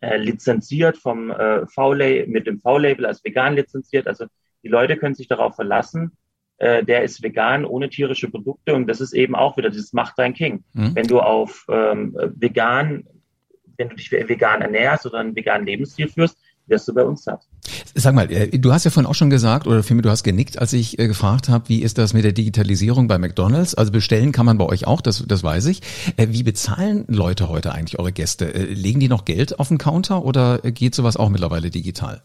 [0.05, 4.07] äh, lizenziert vom äh, V-Label, mit dem V-Label als vegan lizenziert.
[4.07, 4.25] Also
[4.63, 6.11] die Leute können sich darauf verlassen,
[6.57, 10.19] äh, der ist vegan, ohne tierische Produkte und das ist eben auch wieder dieses Macht
[10.19, 10.63] dein King.
[10.73, 10.95] Mhm.
[10.95, 13.07] Wenn du auf ähm, vegan,
[13.77, 17.41] wenn du dich vegan ernährst oder einen veganen Lebensstil führst, wirst du bei uns satt.
[17.93, 20.59] Sag mal, äh, du hast ja vorhin auch schon gesagt, oder vielmehr du hast genickt,
[20.59, 23.75] als ich äh, gefragt habe, wie ist das mit der Digitalisierung bei McDonalds?
[23.75, 25.81] Also bestellen kann man bei euch auch, das, das weiß ich.
[26.17, 28.45] Äh, wie bezahlen Leute heute eigentlich eure Gäste?
[28.45, 32.21] Legen die noch Geld auf den Counter oder geht sowas auch mittlerweile digital?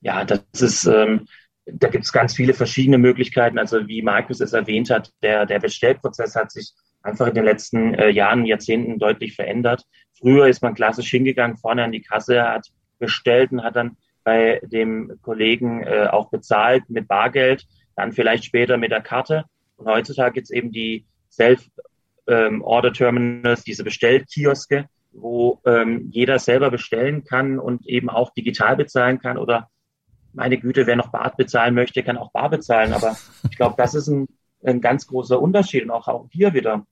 [0.00, 1.26] Ja, das ist, ähm,
[1.66, 3.58] da gibt es ganz viele verschiedene Möglichkeiten.
[3.58, 7.94] Also wie Markus es erwähnt hat, der, der Bestellprozess hat sich einfach in den letzten
[7.94, 9.84] äh, Jahren, Jahrzehnten deutlich verändert.
[10.18, 14.60] Früher ist man klassisch hingegangen, vorne an die Kasse, hat bestellt und hat dann bei
[14.64, 19.44] dem Kollegen äh, auch bezahlt mit Bargeld, dann vielleicht später mit der Karte.
[19.76, 27.24] Und heutzutage gibt es eben die Self-Order-Terminals, ähm, diese Bestellkioske, wo ähm, jeder selber bestellen
[27.24, 29.68] kann und eben auch digital bezahlen kann oder
[30.32, 32.92] meine Güte, wer noch Bar bezahlen möchte, kann auch Bar bezahlen.
[32.92, 33.16] Aber
[33.48, 34.26] ich glaube, das ist ein,
[34.64, 35.84] ein ganz großer Unterschied.
[35.84, 36.84] Und auch, auch hier wieder,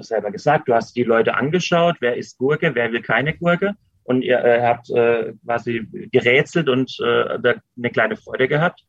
[0.00, 3.74] selber gesagt, du hast die Leute angeschaut, wer isst Gurke, wer will keine Gurke.
[4.10, 8.82] Und ihr äh, habt äh, quasi gerätselt und äh, eine kleine Freude gehabt.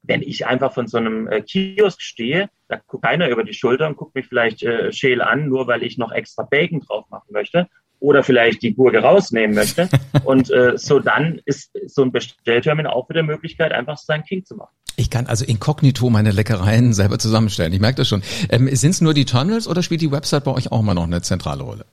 [0.00, 3.86] Wenn ich einfach von so einem äh, Kiosk stehe, da guckt keiner über die Schulter
[3.86, 7.34] und guckt mich vielleicht äh, scheel an, nur weil ich noch extra Bacon drauf machen
[7.34, 9.90] möchte oder vielleicht die Gurke rausnehmen möchte.
[10.24, 14.56] Und äh, so dann ist so ein Bestellterminal auch wieder Möglichkeit, einfach sein King zu
[14.56, 14.74] machen.
[14.96, 17.74] Ich kann also inkognito meine Leckereien selber zusammenstellen.
[17.74, 18.22] Ich merke das schon.
[18.48, 21.04] Ähm, Sind es nur die Terminals oder spielt die Website bei euch auch mal noch
[21.04, 21.84] eine zentrale Rolle?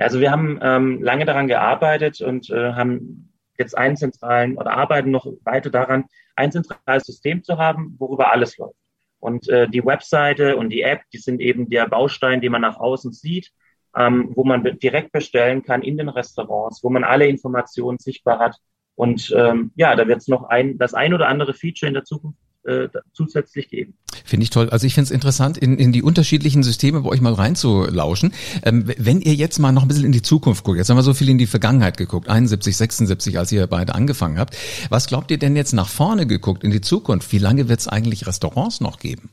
[0.00, 4.72] Ja, also wir haben ähm, lange daran gearbeitet und äh, haben jetzt einen zentralen oder
[4.72, 8.78] arbeiten noch weiter daran, ein zentrales System zu haben, worüber alles läuft.
[9.18, 12.78] Und äh, die Webseite und die App, die sind eben der Baustein, den man nach
[12.78, 13.52] außen sieht
[13.94, 18.56] ähm, wo man direkt bestellen kann in den Restaurants, wo man alle Informationen sichtbar hat.
[18.94, 22.04] Und ähm, ja, da wird es noch ein, das ein oder andere Feature in der
[22.04, 23.94] Zukunft äh, zusätzlich geben.
[24.24, 24.68] Finde ich toll.
[24.70, 28.32] Also ich finde es interessant, in, in die unterschiedlichen Systeme bei euch mal reinzulauschen.
[28.62, 31.02] Ähm, wenn ihr jetzt mal noch ein bisschen in die Zukunft guckt, jetzt haben wir
[31.02, 34.56] so viel in die Vergangenheit geguckt, 71, 76, als ihr beide angefangen habt.
[34.90, 37.32] Was glaubt ihr denn jetzt nach vorne geguckt, in die Zukunft?
[37.32, 39.30] Wie lange wird es eigentlich Restaurants noch geben?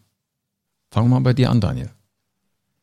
[0.92, 1.90] Fangen wir mal bei dir an, Daniel.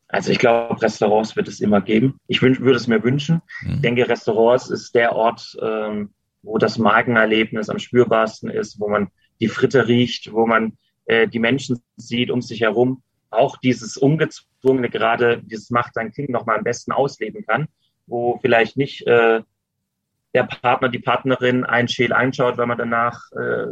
[0.09, 2.18] Also ich glaube, Restaurants wird es immer geben.
[2.28, 3.42] Ich wünsch, würde es mir wünschen.
[3.62, 3.74] Mhm.
[3.74, 6.11] Ich denke, Restaurants ist der Ort, ähm,
[6.42, 9.09] wo das Markenerlebnis am spürbarsten ist, wo man
[9.40, 13.02] die Fritte riecht, wo man äh, die Menschen sieht um sich herum.
[13.30, 17.66] Auch dieses Ungezwungene, gerade dieses Macht sein Kind nochmal am besten ausleben kann,
[18.06, 19.42] wo vielleicht nicht äh,
[20.34, 23.66] der Partner, die Partnerin einen Schäl einschaut, weil man danach äh,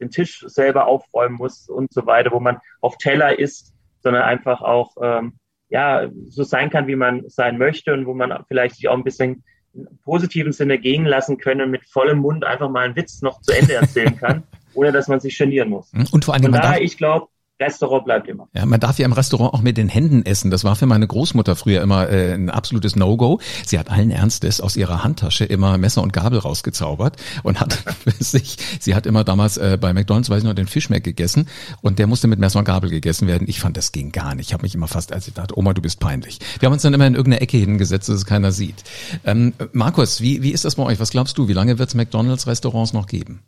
[0.00, 4.62] den Tisch selber aufräumen muss und so weiter, wo man auf Teller isst, sondern einfach
[4.62, 8.88] auch ähm, ja, so sein kann, wie man sein möchte und wo man vielleicht sich
[8.88, 12.96] auch ein bisschen im positiven Sinne gehen lassen können, mit vollem Mund einfach mal einen
[12.96, 14.44] Witz noch zu Ende erzählen kann,
[14.78, 15.90] ohne dass man sich genieren muss.
[16.12, 17.26] Und vor allem, Von daher, ich glaube,
[17.60, 18.48] Restaurant bleibt immer.
[18.54, 20.50] Ja, man darf ja im Restaurant auch mit den Händen essen.
[20.52, 23.40] Das war für meine Großmutter früher immer äh, ein absolutes No-Go.
[23.66, 27.82] Sie hat allen Ernstes aus ihrer Handtasche immer Messer und Gabel rausgezaubert und hat
[28.20, 31.48] sich, sie hat immer damals äh, bei McDonalds, weiß ich noch, den Fischmeck gegessen
[31.82, 33.48] und der musste mit Messer und Gabel gegessen werden.
[33.48, 34.48] Ich fand, das ging gar nicht.
[34.48, 36.38] Ich habe mich immer fast, als ich dachte, Oma, du bist peinlich.
[36.60, 38.84] Wir haben uns dann immer in irgendeine Ecke hingesetzt, dass es keiner sieht.
[39.24, 41.00] Ähm, Markus, wie, wie ist das bei euch?
[41.00, 41.48] Was glaubst du?
[41.48, 43.42] Wie lange wird es McDonalds-Restaurants noch geben?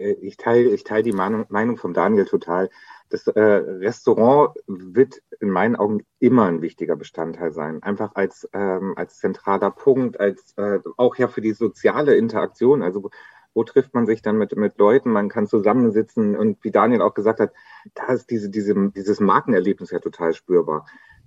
[0.00, 2.70] Äh, ich teile ich teil die Meinung, Meinung von Daniel total
[3.10, 7.82] das äh, Restaurant wird in meinen Augen immer ein wichtiger Bestandteil sein.
[7.82, 12.82] Einfach als, ähm, als zentraler Punkt, als äh, auch ja für die soziale Interaktion.
[12.82, 13.10] Also
[13.52, 17.14] wo trifft man sich dann mit, mit Leuten, man kann zusammensitzen und wie Daniel auch
[17.14, 17.52] gesagt hat,
[17.94, 20.86] da ist diese, diese, dieses Markenerlebnis ja total spürbar.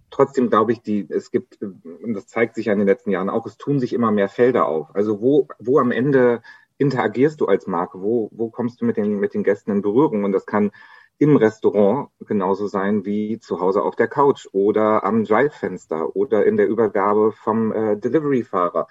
[0.10, 3.30] Trotzdem glaube ich, die, es gibt, und das zeigt sich ja in den letzten Jahren
[3.30, 4.96] auch, es tun sich immer mehr Felder auf.
[4.96, 6.42] Also wo, wo am Ende
[6.78, 8.02] interagierst du als Marke?
[8.02, 10.24] Wo, wo kommst du mit den, mit den Gästen in Berührung?
[10.24, 10.72] Und das kann
[11.18, 16.58] im Restaurant genauso sein wie zu Hause auf der Couch oder am Drive-Fenster oder in
[16.58, 18.88] der Übergabe vom äh, Delivery-Fahrer.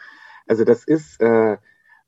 [0.46, 1.58] Also das ist äh,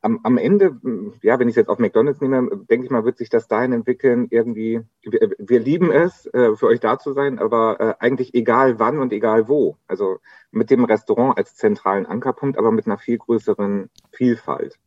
[0.05, 0.79] am, am Ende,
[1.23, 4.29] ja, wenn ich jetzt auf McDonalds nehme, denke ich mal, wird sich das dahin entwickeln,
[4.31, 8.79] irgendwie, wir, wir lieben es, äh, für euch da zu sein, aber äh, eigentlich egal
[8.79, 9.79] wann und egal wo.
[9.87, 10.19] Also
[10.51, 14.79] mit dem Restaurant als zentralen Ankerpunkt, aber mit einer viel größeren Vielfalt.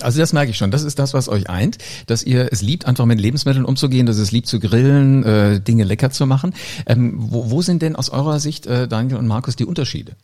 [0.00, 0.70] Also das merke ich schon.
[0.70, 4.18] Das ist das, was euch eint, dass ihr es liebt, einfach mit Lebensmitteln umzugehen, dass
[4.18, 6.54] es liebt zu grillen, äh, Dinge lecker zu machen.
[6.86, 10.16] Ähm, wo, wo sind denn aus eurer Sicht, äh, Daniel und Markus, die Unterschiede?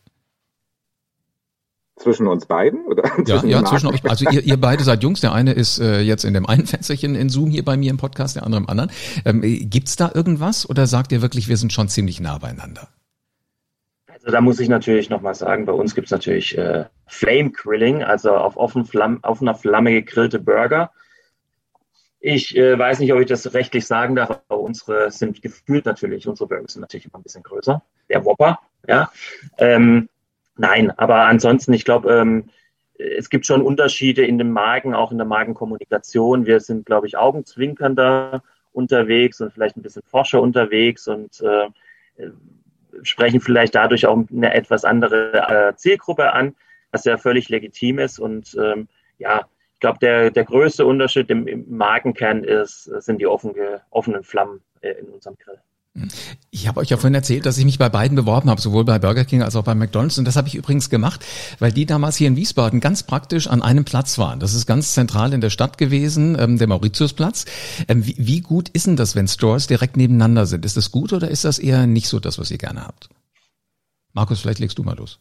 [1.95, 2.85] Zwischen uns beiden?
[2.87, 4.03] Oder ja, zwischen ja, zwischen euch.
[4.09, 5.21] Also ihr, ihr beide seid Jungs.
[5.21, 7.97] Der eine ist äh, jetzt in dem einen Fensterchen in Zoom hier bei mir im
[7.97, 8.91] Podcast, der andere im anderen.
[9.23, 12.89] Ähm, gibt's da irgendwas oder sagt ihr wirklich, wir sind schon ziemlich nah beieinander?
[14.13, 18.31] Also da muss ich natürlich nochmal sagen, bei uns gibt's natürlich äh, Flame Grilling, also
[18.31, 20.91] auf offen Flamm, offener Flamme gegrillte Burger.
[22.19, 26.27] Ich äh, weiß nicht, ob ich das rechtlich sagen darf, aber unsere sind gefühlt natürlich,
[26.27, 27.81] unsere Burger sind natürlich immer ein bisschen größer.
[28.09, 29.11] Der Whopper, ja.
[29.57, 30.07] Ähm,
[30.55, 32.49] nein, aber ansonsten, ich glaube, ähm,
[32.95, 36.45] es gibt schon Unterschiede in den Marken, auch in der Markenkommunikation.
[36.45, 42.29] Wir sind, glaube ich, augenzwinkernder unterwegs und vielleicht ein bisschen forscher unterwegs und äh,
[43.01, 46.55] sprechen vielleicht dadurch auch eine etwas andere äh, Zielgruppe an,
[46.91, 48.19] was ja völlig legitim ist.
[48.19, 53.27] Und ähm, ja, ich glaube, der, der größte Unterschied im, im Markenkern ist, sind die
[53.27, 53.53] offen,
[53.89, 55.59] offenen Flammen äh, in unserem Grill.
[56.49, 58.97] Ich habe euch ja vorhin erzählt, dass ich mich bei beiden beworben habe, sowohl bei
[58.97, 60.17] Burger King als auch bei McDonald's.
[60.17, 61.23] Und das habe ich übrigens gemacht,
[61.59, 64.39] weil die damals hier in Wiesbaden ganz praktisch an einem Platz waren.
[64.39, 67.45] Das ist ganz zentral in der Stadt gewesen, ähm, der Mauritiusplatz.
[67.87, 70.65] Ähm, wie, wie, gut ist denn das, wenn Stores direkt nebeneinander sind?
[70.65, 73.09] Ist das gut oder ist das eher nicht so das, was ihr gerne habt?
[74.13, 75.19] Markus, vielleicht legst du mal los.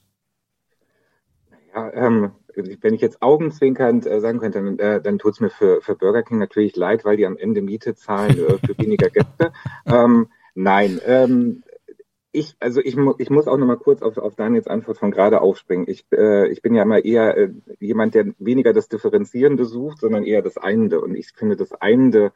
[1.75, 5.51] Ja, ähm, wenn ich jetzt augenzwinkernd äh, sagen könnte, dann, äh, dann tut es mir
[5.51, 9.11] für, für Burger King natürlich leid, weil die am Ende Miete zahlen äh, für weniger
[9.11, 9.53] Gäste.
[9.85, 11.63] Ähm, Nein, ähm,
[12.33, 15.41] ich, also ich, ich muss auch noch mal kurz auf, auf Daniels Antwort von gerade
[15.41, 15.87] aufspringen.
[15.89, 20.25] Ich, äh, ich bin ja immer eher äh, jemand, der weniger das Differenzierende sucht, sondern
[20.25, 21.01] eher das Einende.
[21.01, 22.33] Und ich finde, das Einende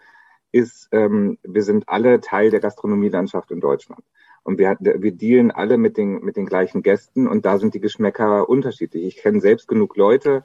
[0.53, 4.03] ist, ähm, wir sind alle Teil der Gastronomielandschaft in Deutschland.
[4.43, 7.81] Und wir, wir dealen alle mit den, mit den gleichen Gästen und da sind die
[7.81, 9.05] Geschmäcker unterschiedlich.
[9.05, 10.45] Ich kenne selbst genug Leute,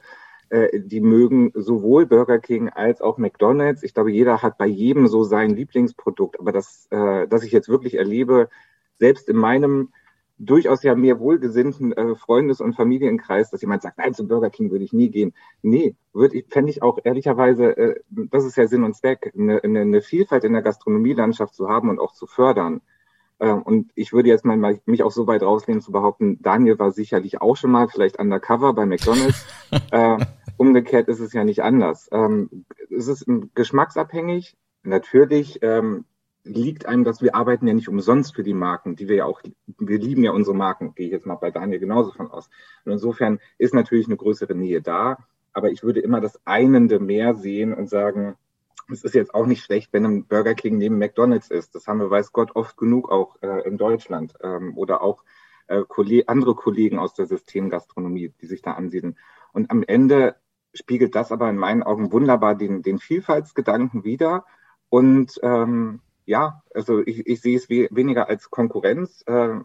[0.52, 3.82] äh, die mögen sowohl Burger King als auch McDonald's.
[3.82, 6.38] Ich glaube, jeder hat bei jedem so sein Lieblingsprodukt.
[6.38, 8.50] Aber das, äh, dass ich jetzt wirklich erlebe,
[8.98, 9.92] selbst in meinem
[10.38, 14.70] durchaus ja mehr wohlgesinnten äh, Freundes- und Familienkreis, dass jemand sagt, nein, zum Burger King
[14.70, 15.32] würde ich nie gehen.
[15.62, 19.64] Nee, würde ich, fände ich auch ehrlicherweise, äh, das ist ja Sinn und Zweck, eine,
[19.64, 22.82] eine, eine Vielfalt in der Gastronomielandschaft zu haben und auch zu fördern.
[23.40, 26.90] Ähm, und ich würde jetzt mal mich auch so weit rauslehnen zu behaupten, Daniel war
[26.90, 29.46] sicherlich auch schon mal vielleicht undercover bei McDonalds.
[29.92, 30.18] äh,
[30.56, 32.08] umgekehrt ist es ja nicht anders.
[32.12, 34.56] Ähm, es ist geschmacksabhängig.
[34.82, 36.04] Natürlich ähm,
[36.44, 39.42] liegt einem, dass wir arbeiten ja nicht umsonst für die Marken, die wir ja auch,
[39.78, 42.48] wir lieben ja unsere Marken, gehe ich jetzt mal bei Daniel genauso von aus.
[42.84, 45.18] Und insofern ist natürlich eine größere Nähe da.
[45.52, 48.36] Aber ich würde immer das Einende mehr sehen und sagen,
[48.90, 51.74] es ist jetzt auch nicht schlecht, wenn ein Burger King neben McDonalds ist.
[51.74, 55.24] Das haben wir, weiß Gott, oft genug auch äh, in Deutschland ähm, oder auch
[55.68, 59.16] äh, andere Kollegen aus der Systemgastronomie, die sich da ansiedeln.
[59.52, 60.36] Und am Ende
[60.74, 64.44] spiegelt das aber in meinen Augen wunderbar den, den Vielfaltsgedanken wider.
[64.88, 69.22] Und ähm, ja, also ich, ich sehe es we weniger als Konkurrenz.
[69.26, 69.60] Äh,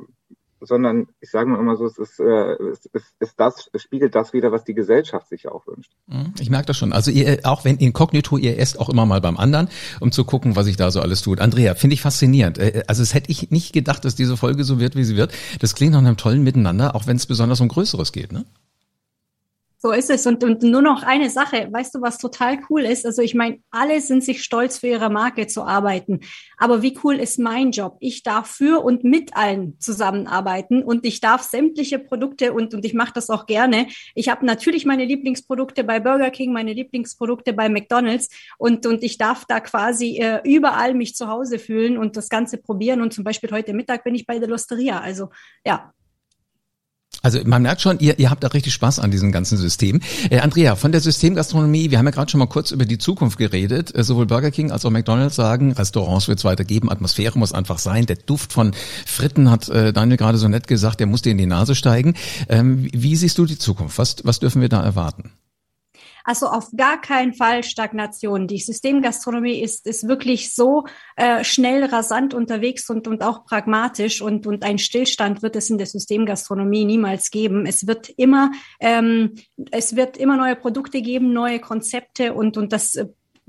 [0.62, 4.15] sondern ich sage mal immer so, es ist, äh, es ist, ist das, es spiegelt
[4.15, 5.91] das wieder, was die Gesellschaft sich auch wünscht.
[6.08, 6.93] Mhm, ich merke das schon.
[6.93, 9.69] Also ihr, auch wenn inkognito, ihr esst auch immer mal beim anderen,
[10.00, 11.41] um zu gucken, was sich da so alles tut.
[11.41, 12.58] Andrea, finde ich faszinierend.
[12.58, 15.32] Äh, also es hätte ich nicht gedacht, dass diese Folge so wird, wie sie wird.
[15.60, 18.45] Das klingt nach einem tollen Miteinander, auch wenn es besonders um Größeres geht, ne?
[19.88, 20.28] So ist es.
[20.28, 21.69] Und, und nur noch eine Sache.
[21.71, 23.06] Weißt du, was total cool ist?
[23.06, 26.19] Also ich meine, alle sind sich stolz, für ihre Marke zu arbeiten.
[26.58, 27.95] Aber wie cool ist mein Job?
[28.02, 32.93] Ich darf für und mit allen zusammenarbeiten und ich darf sämtliche Produkte und, und ich
[32.95, 33.88] mache das auch gerne.
[34.13, 39.17] Ich habe natürlich meine Lieblingsprodukte bei Burger King, meine Lieblingsprodukte bei McDonald's und, und ich
[39.17, 43.00] darf da quasi äh, überall mich zu Hause fühlen und das Ganze probieren.
[43.00, 45.00] Und zum Beispiel heute Mittag bin ich bei der Losteria.
[45.00, 45.30] Also
[45.65, 45.93] ja,
[47.28, 50.00] also man merkt schon, ihr, ihr habt da richtig Spaß an diesem ganzen System.
[50.30, 53.38] Äh, Andrea, von der Systemgastronomie, wir haben ja gerade schon mal kurz über die Zukunft
[53.38, 53.94] geredet.
[53.94, 57.80] Äh, sowohl Burger King als auch McDonald's sagen, Restaurants wird es weitergeben, Atmosphäre muss einfach
[57.80, 58.06] sein.
[58.06, 58.71] Der Duft von
[59.06, 62.13] Fritten hat äh, Daniel gerade so nett gesagt, der muss dir in die Nase steigen.
[62.48, 63.98] Ähm, wie siehst du die Zukunft?
[63.98, 65.32] Was, was dürfen wir da erwarten?
[66.28, 68.48] Also auf gar keinen Fall Stagnation.
[68.48, 70.84] Die Systemgastronomie ist, ist wirklich so
[71.15, 75.78] äh, schnell, rasant unterwegs und, und auch pragmatisch und, und ein Stillstand wird es in
[75.78, 77.65] der Systemgastronomie niemals geben.
[77.65, 78.52] Es wird immer,
[78.82, 79.36] ähm,
[79.71, 83.06] es wird immer neue Produkte geben, neue Konzepte und, und das äh,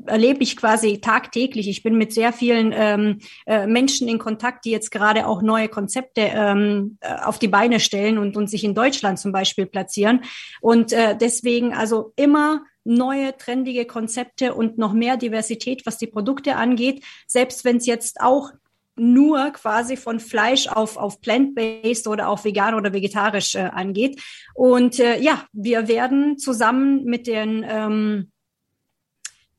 [0.06, 1.68] erlebe ich quasi tagtäglich.
[1.68, 5.68] Ich bin mit sehr vielen ähm, äh, Menschen in Kontakt, die jetzt gerade auch neue
[5.68, 10.22] Konzepte ähm, äh, auf die Beine stellen und, und sich in Deutschland zum Beispiel platzieren.
[10.60, 16.56] Und äh, deswegen also immer neue, trendige Konzepte und noch mehr Diversität, was die Produkte
[16.56, 18.52] angeht, selbst wenn es jetzt auch
[18.96, 24.20] nur quasi von Fleisch auf, auf plant-based oder auf vegan oder vegetarisch äh, angeht.
[24.54, 28.32] Und äh, ja, wir werden zusammen mit den ähm,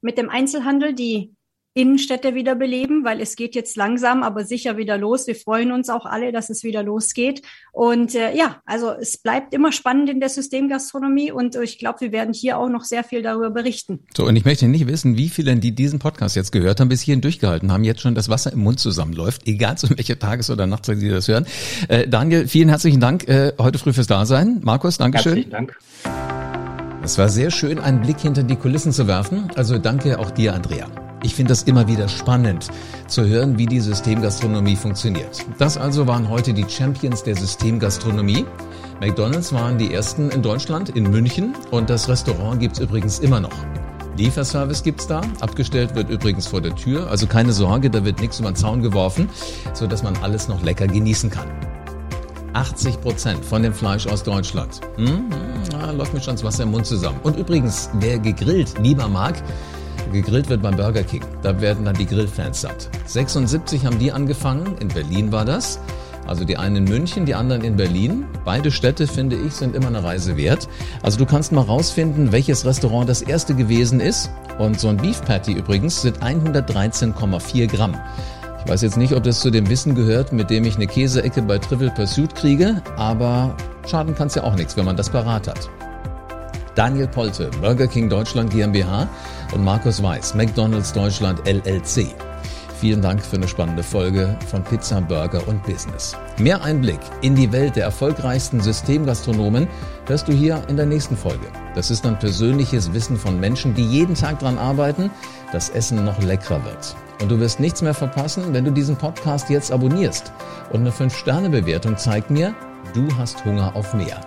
[0.01, 1.33] mit dem Einzelhandel die
[1.75, 5.27] Innenstädte wieder beleben, weil es geht jetzt langsam, aber sicher wieder los.
[5.27, 7.43] Wir freuen uns auch alle, dass es wieder losgeht.
[7.71, 12.11] Und äh, ja, also es bleibt immer spannend in der Systemgastronomie und ich glaube, wir
[12.11, 13.99] werden hier auch noch sehr viel darüber berichten.
[14.15, 17.01] So, und ich möchte nicht wissen, wie viele, die diesen Podcast jetzt gehört haben, bis
[17.01, 20.65] hierhin durchgehalten haben, jetzt schon das Wasser im Mund zusammenläuft, egal zu welcher Tages- oder
[20.65, 21.45] Nachtzeit Sie das hören.
[21.87, 24.59] Äh, Daniel, vielen herzlichen Dank äh, heute früh fürs Dasein.
[24.63, 25.35] Markus, Dankeschön.
[25.35, 26.38] Herzlichen Dank.
[27.09, 29.49] Es war sehr schön, einen Blick hinter die Kulissen zu werfen.
[29.55, 30.85] Also danke auch dir, Andrea.
[31.23, 32.67] Ich finde das immer wieder spannend
[33.07, 35.43] zu hören, wie die Systemgastronomie funktioniert.
[35.57, 38.45] Das also waren heute die Champions der Systemgastronomie.
[39.01, 43.57] McDonald's waren die ersten in Deutschland, in München und das Restaurant gibt's übrigens immer noch.
[44.15, 45.21] Lieferservice gibt's da.
[45.39, 47.09] Abgestellt wird übrigens vor der Tür.
[47.09, 49.31] Also keine Sorge, da wird nichts über den Zaun geworfen,
[49.73, 51.47] so dass man alles noch lecker genießen kann.
[52.53, 54.81] 80 Prozent von dem Fleisch aus Deutschland.
[54.95, 55.29] Hm,
[55.71, 57.19] ja, läuft mir schon das Wasser im Mund zusammen.
[57.23, 59.41] Und übrigens, wer gegrillt lieber mag,
[60.11, 61.23] gegrillt wird beim Burger King.
[61.41, 62.89] Da werden dann die Grillfans satt.
[63.05, 65.79] 76 haben die angefangen, in Berlin war das.
[66.29, 68.25] Also die einen in München, die anderen in Berlin.
[68.45, 70.69] Beide Städte, finde ich, sind immer eine Reise wert.
[71.01, 74.29] Also du kannst mal rausfinden, welches Restaurant das erste gewesen ist.
[74.59, 77.95] Und so ein Beef Patty übrigens sind 113,4 Gramm.
[78.69, 81.57] Weiß jetzt nicht, ob das zu dem Wissen gehört, mit dem ich eine Käseecke bei
[81.57, 83.57] Trivial Pursuit kriege, aber
[83.89, 85.67] schaden kann es ja auch nichts, wenn man das parat hat.
[86.75, 89.09] Daniel Polte, Burger King Deutschland GmbH
[89.55, 92.13] und Markus Weiß, McDonald's Deutschland LLC.
[92.79, 96.15] Vielen Dank für eine spannende Folge von Pizza, Burger und Business.
[96.37, 99.67] Mehr Einblick in die Welt der erfolgreichsten Systemgastronomen
[100.05, 101.47] hörst du hier in der nächsten Folge.
[101.73, 105.09] Das ist dann persönliches Wissen von Menschen, die jeden Tag daran arbeiten,
[105.51, 106.95] dass Essen noch leckerer wird.
[107.21, 110.31] Und du wirst nichts mehr verpassen, wenn du diesen Podcast jetzt abonnierst.
[110.71, 112.55] Und eine 5-Sterne-Bewertung zeigt mir,
[112.93, 114.21] du hast Hunger auf mehr.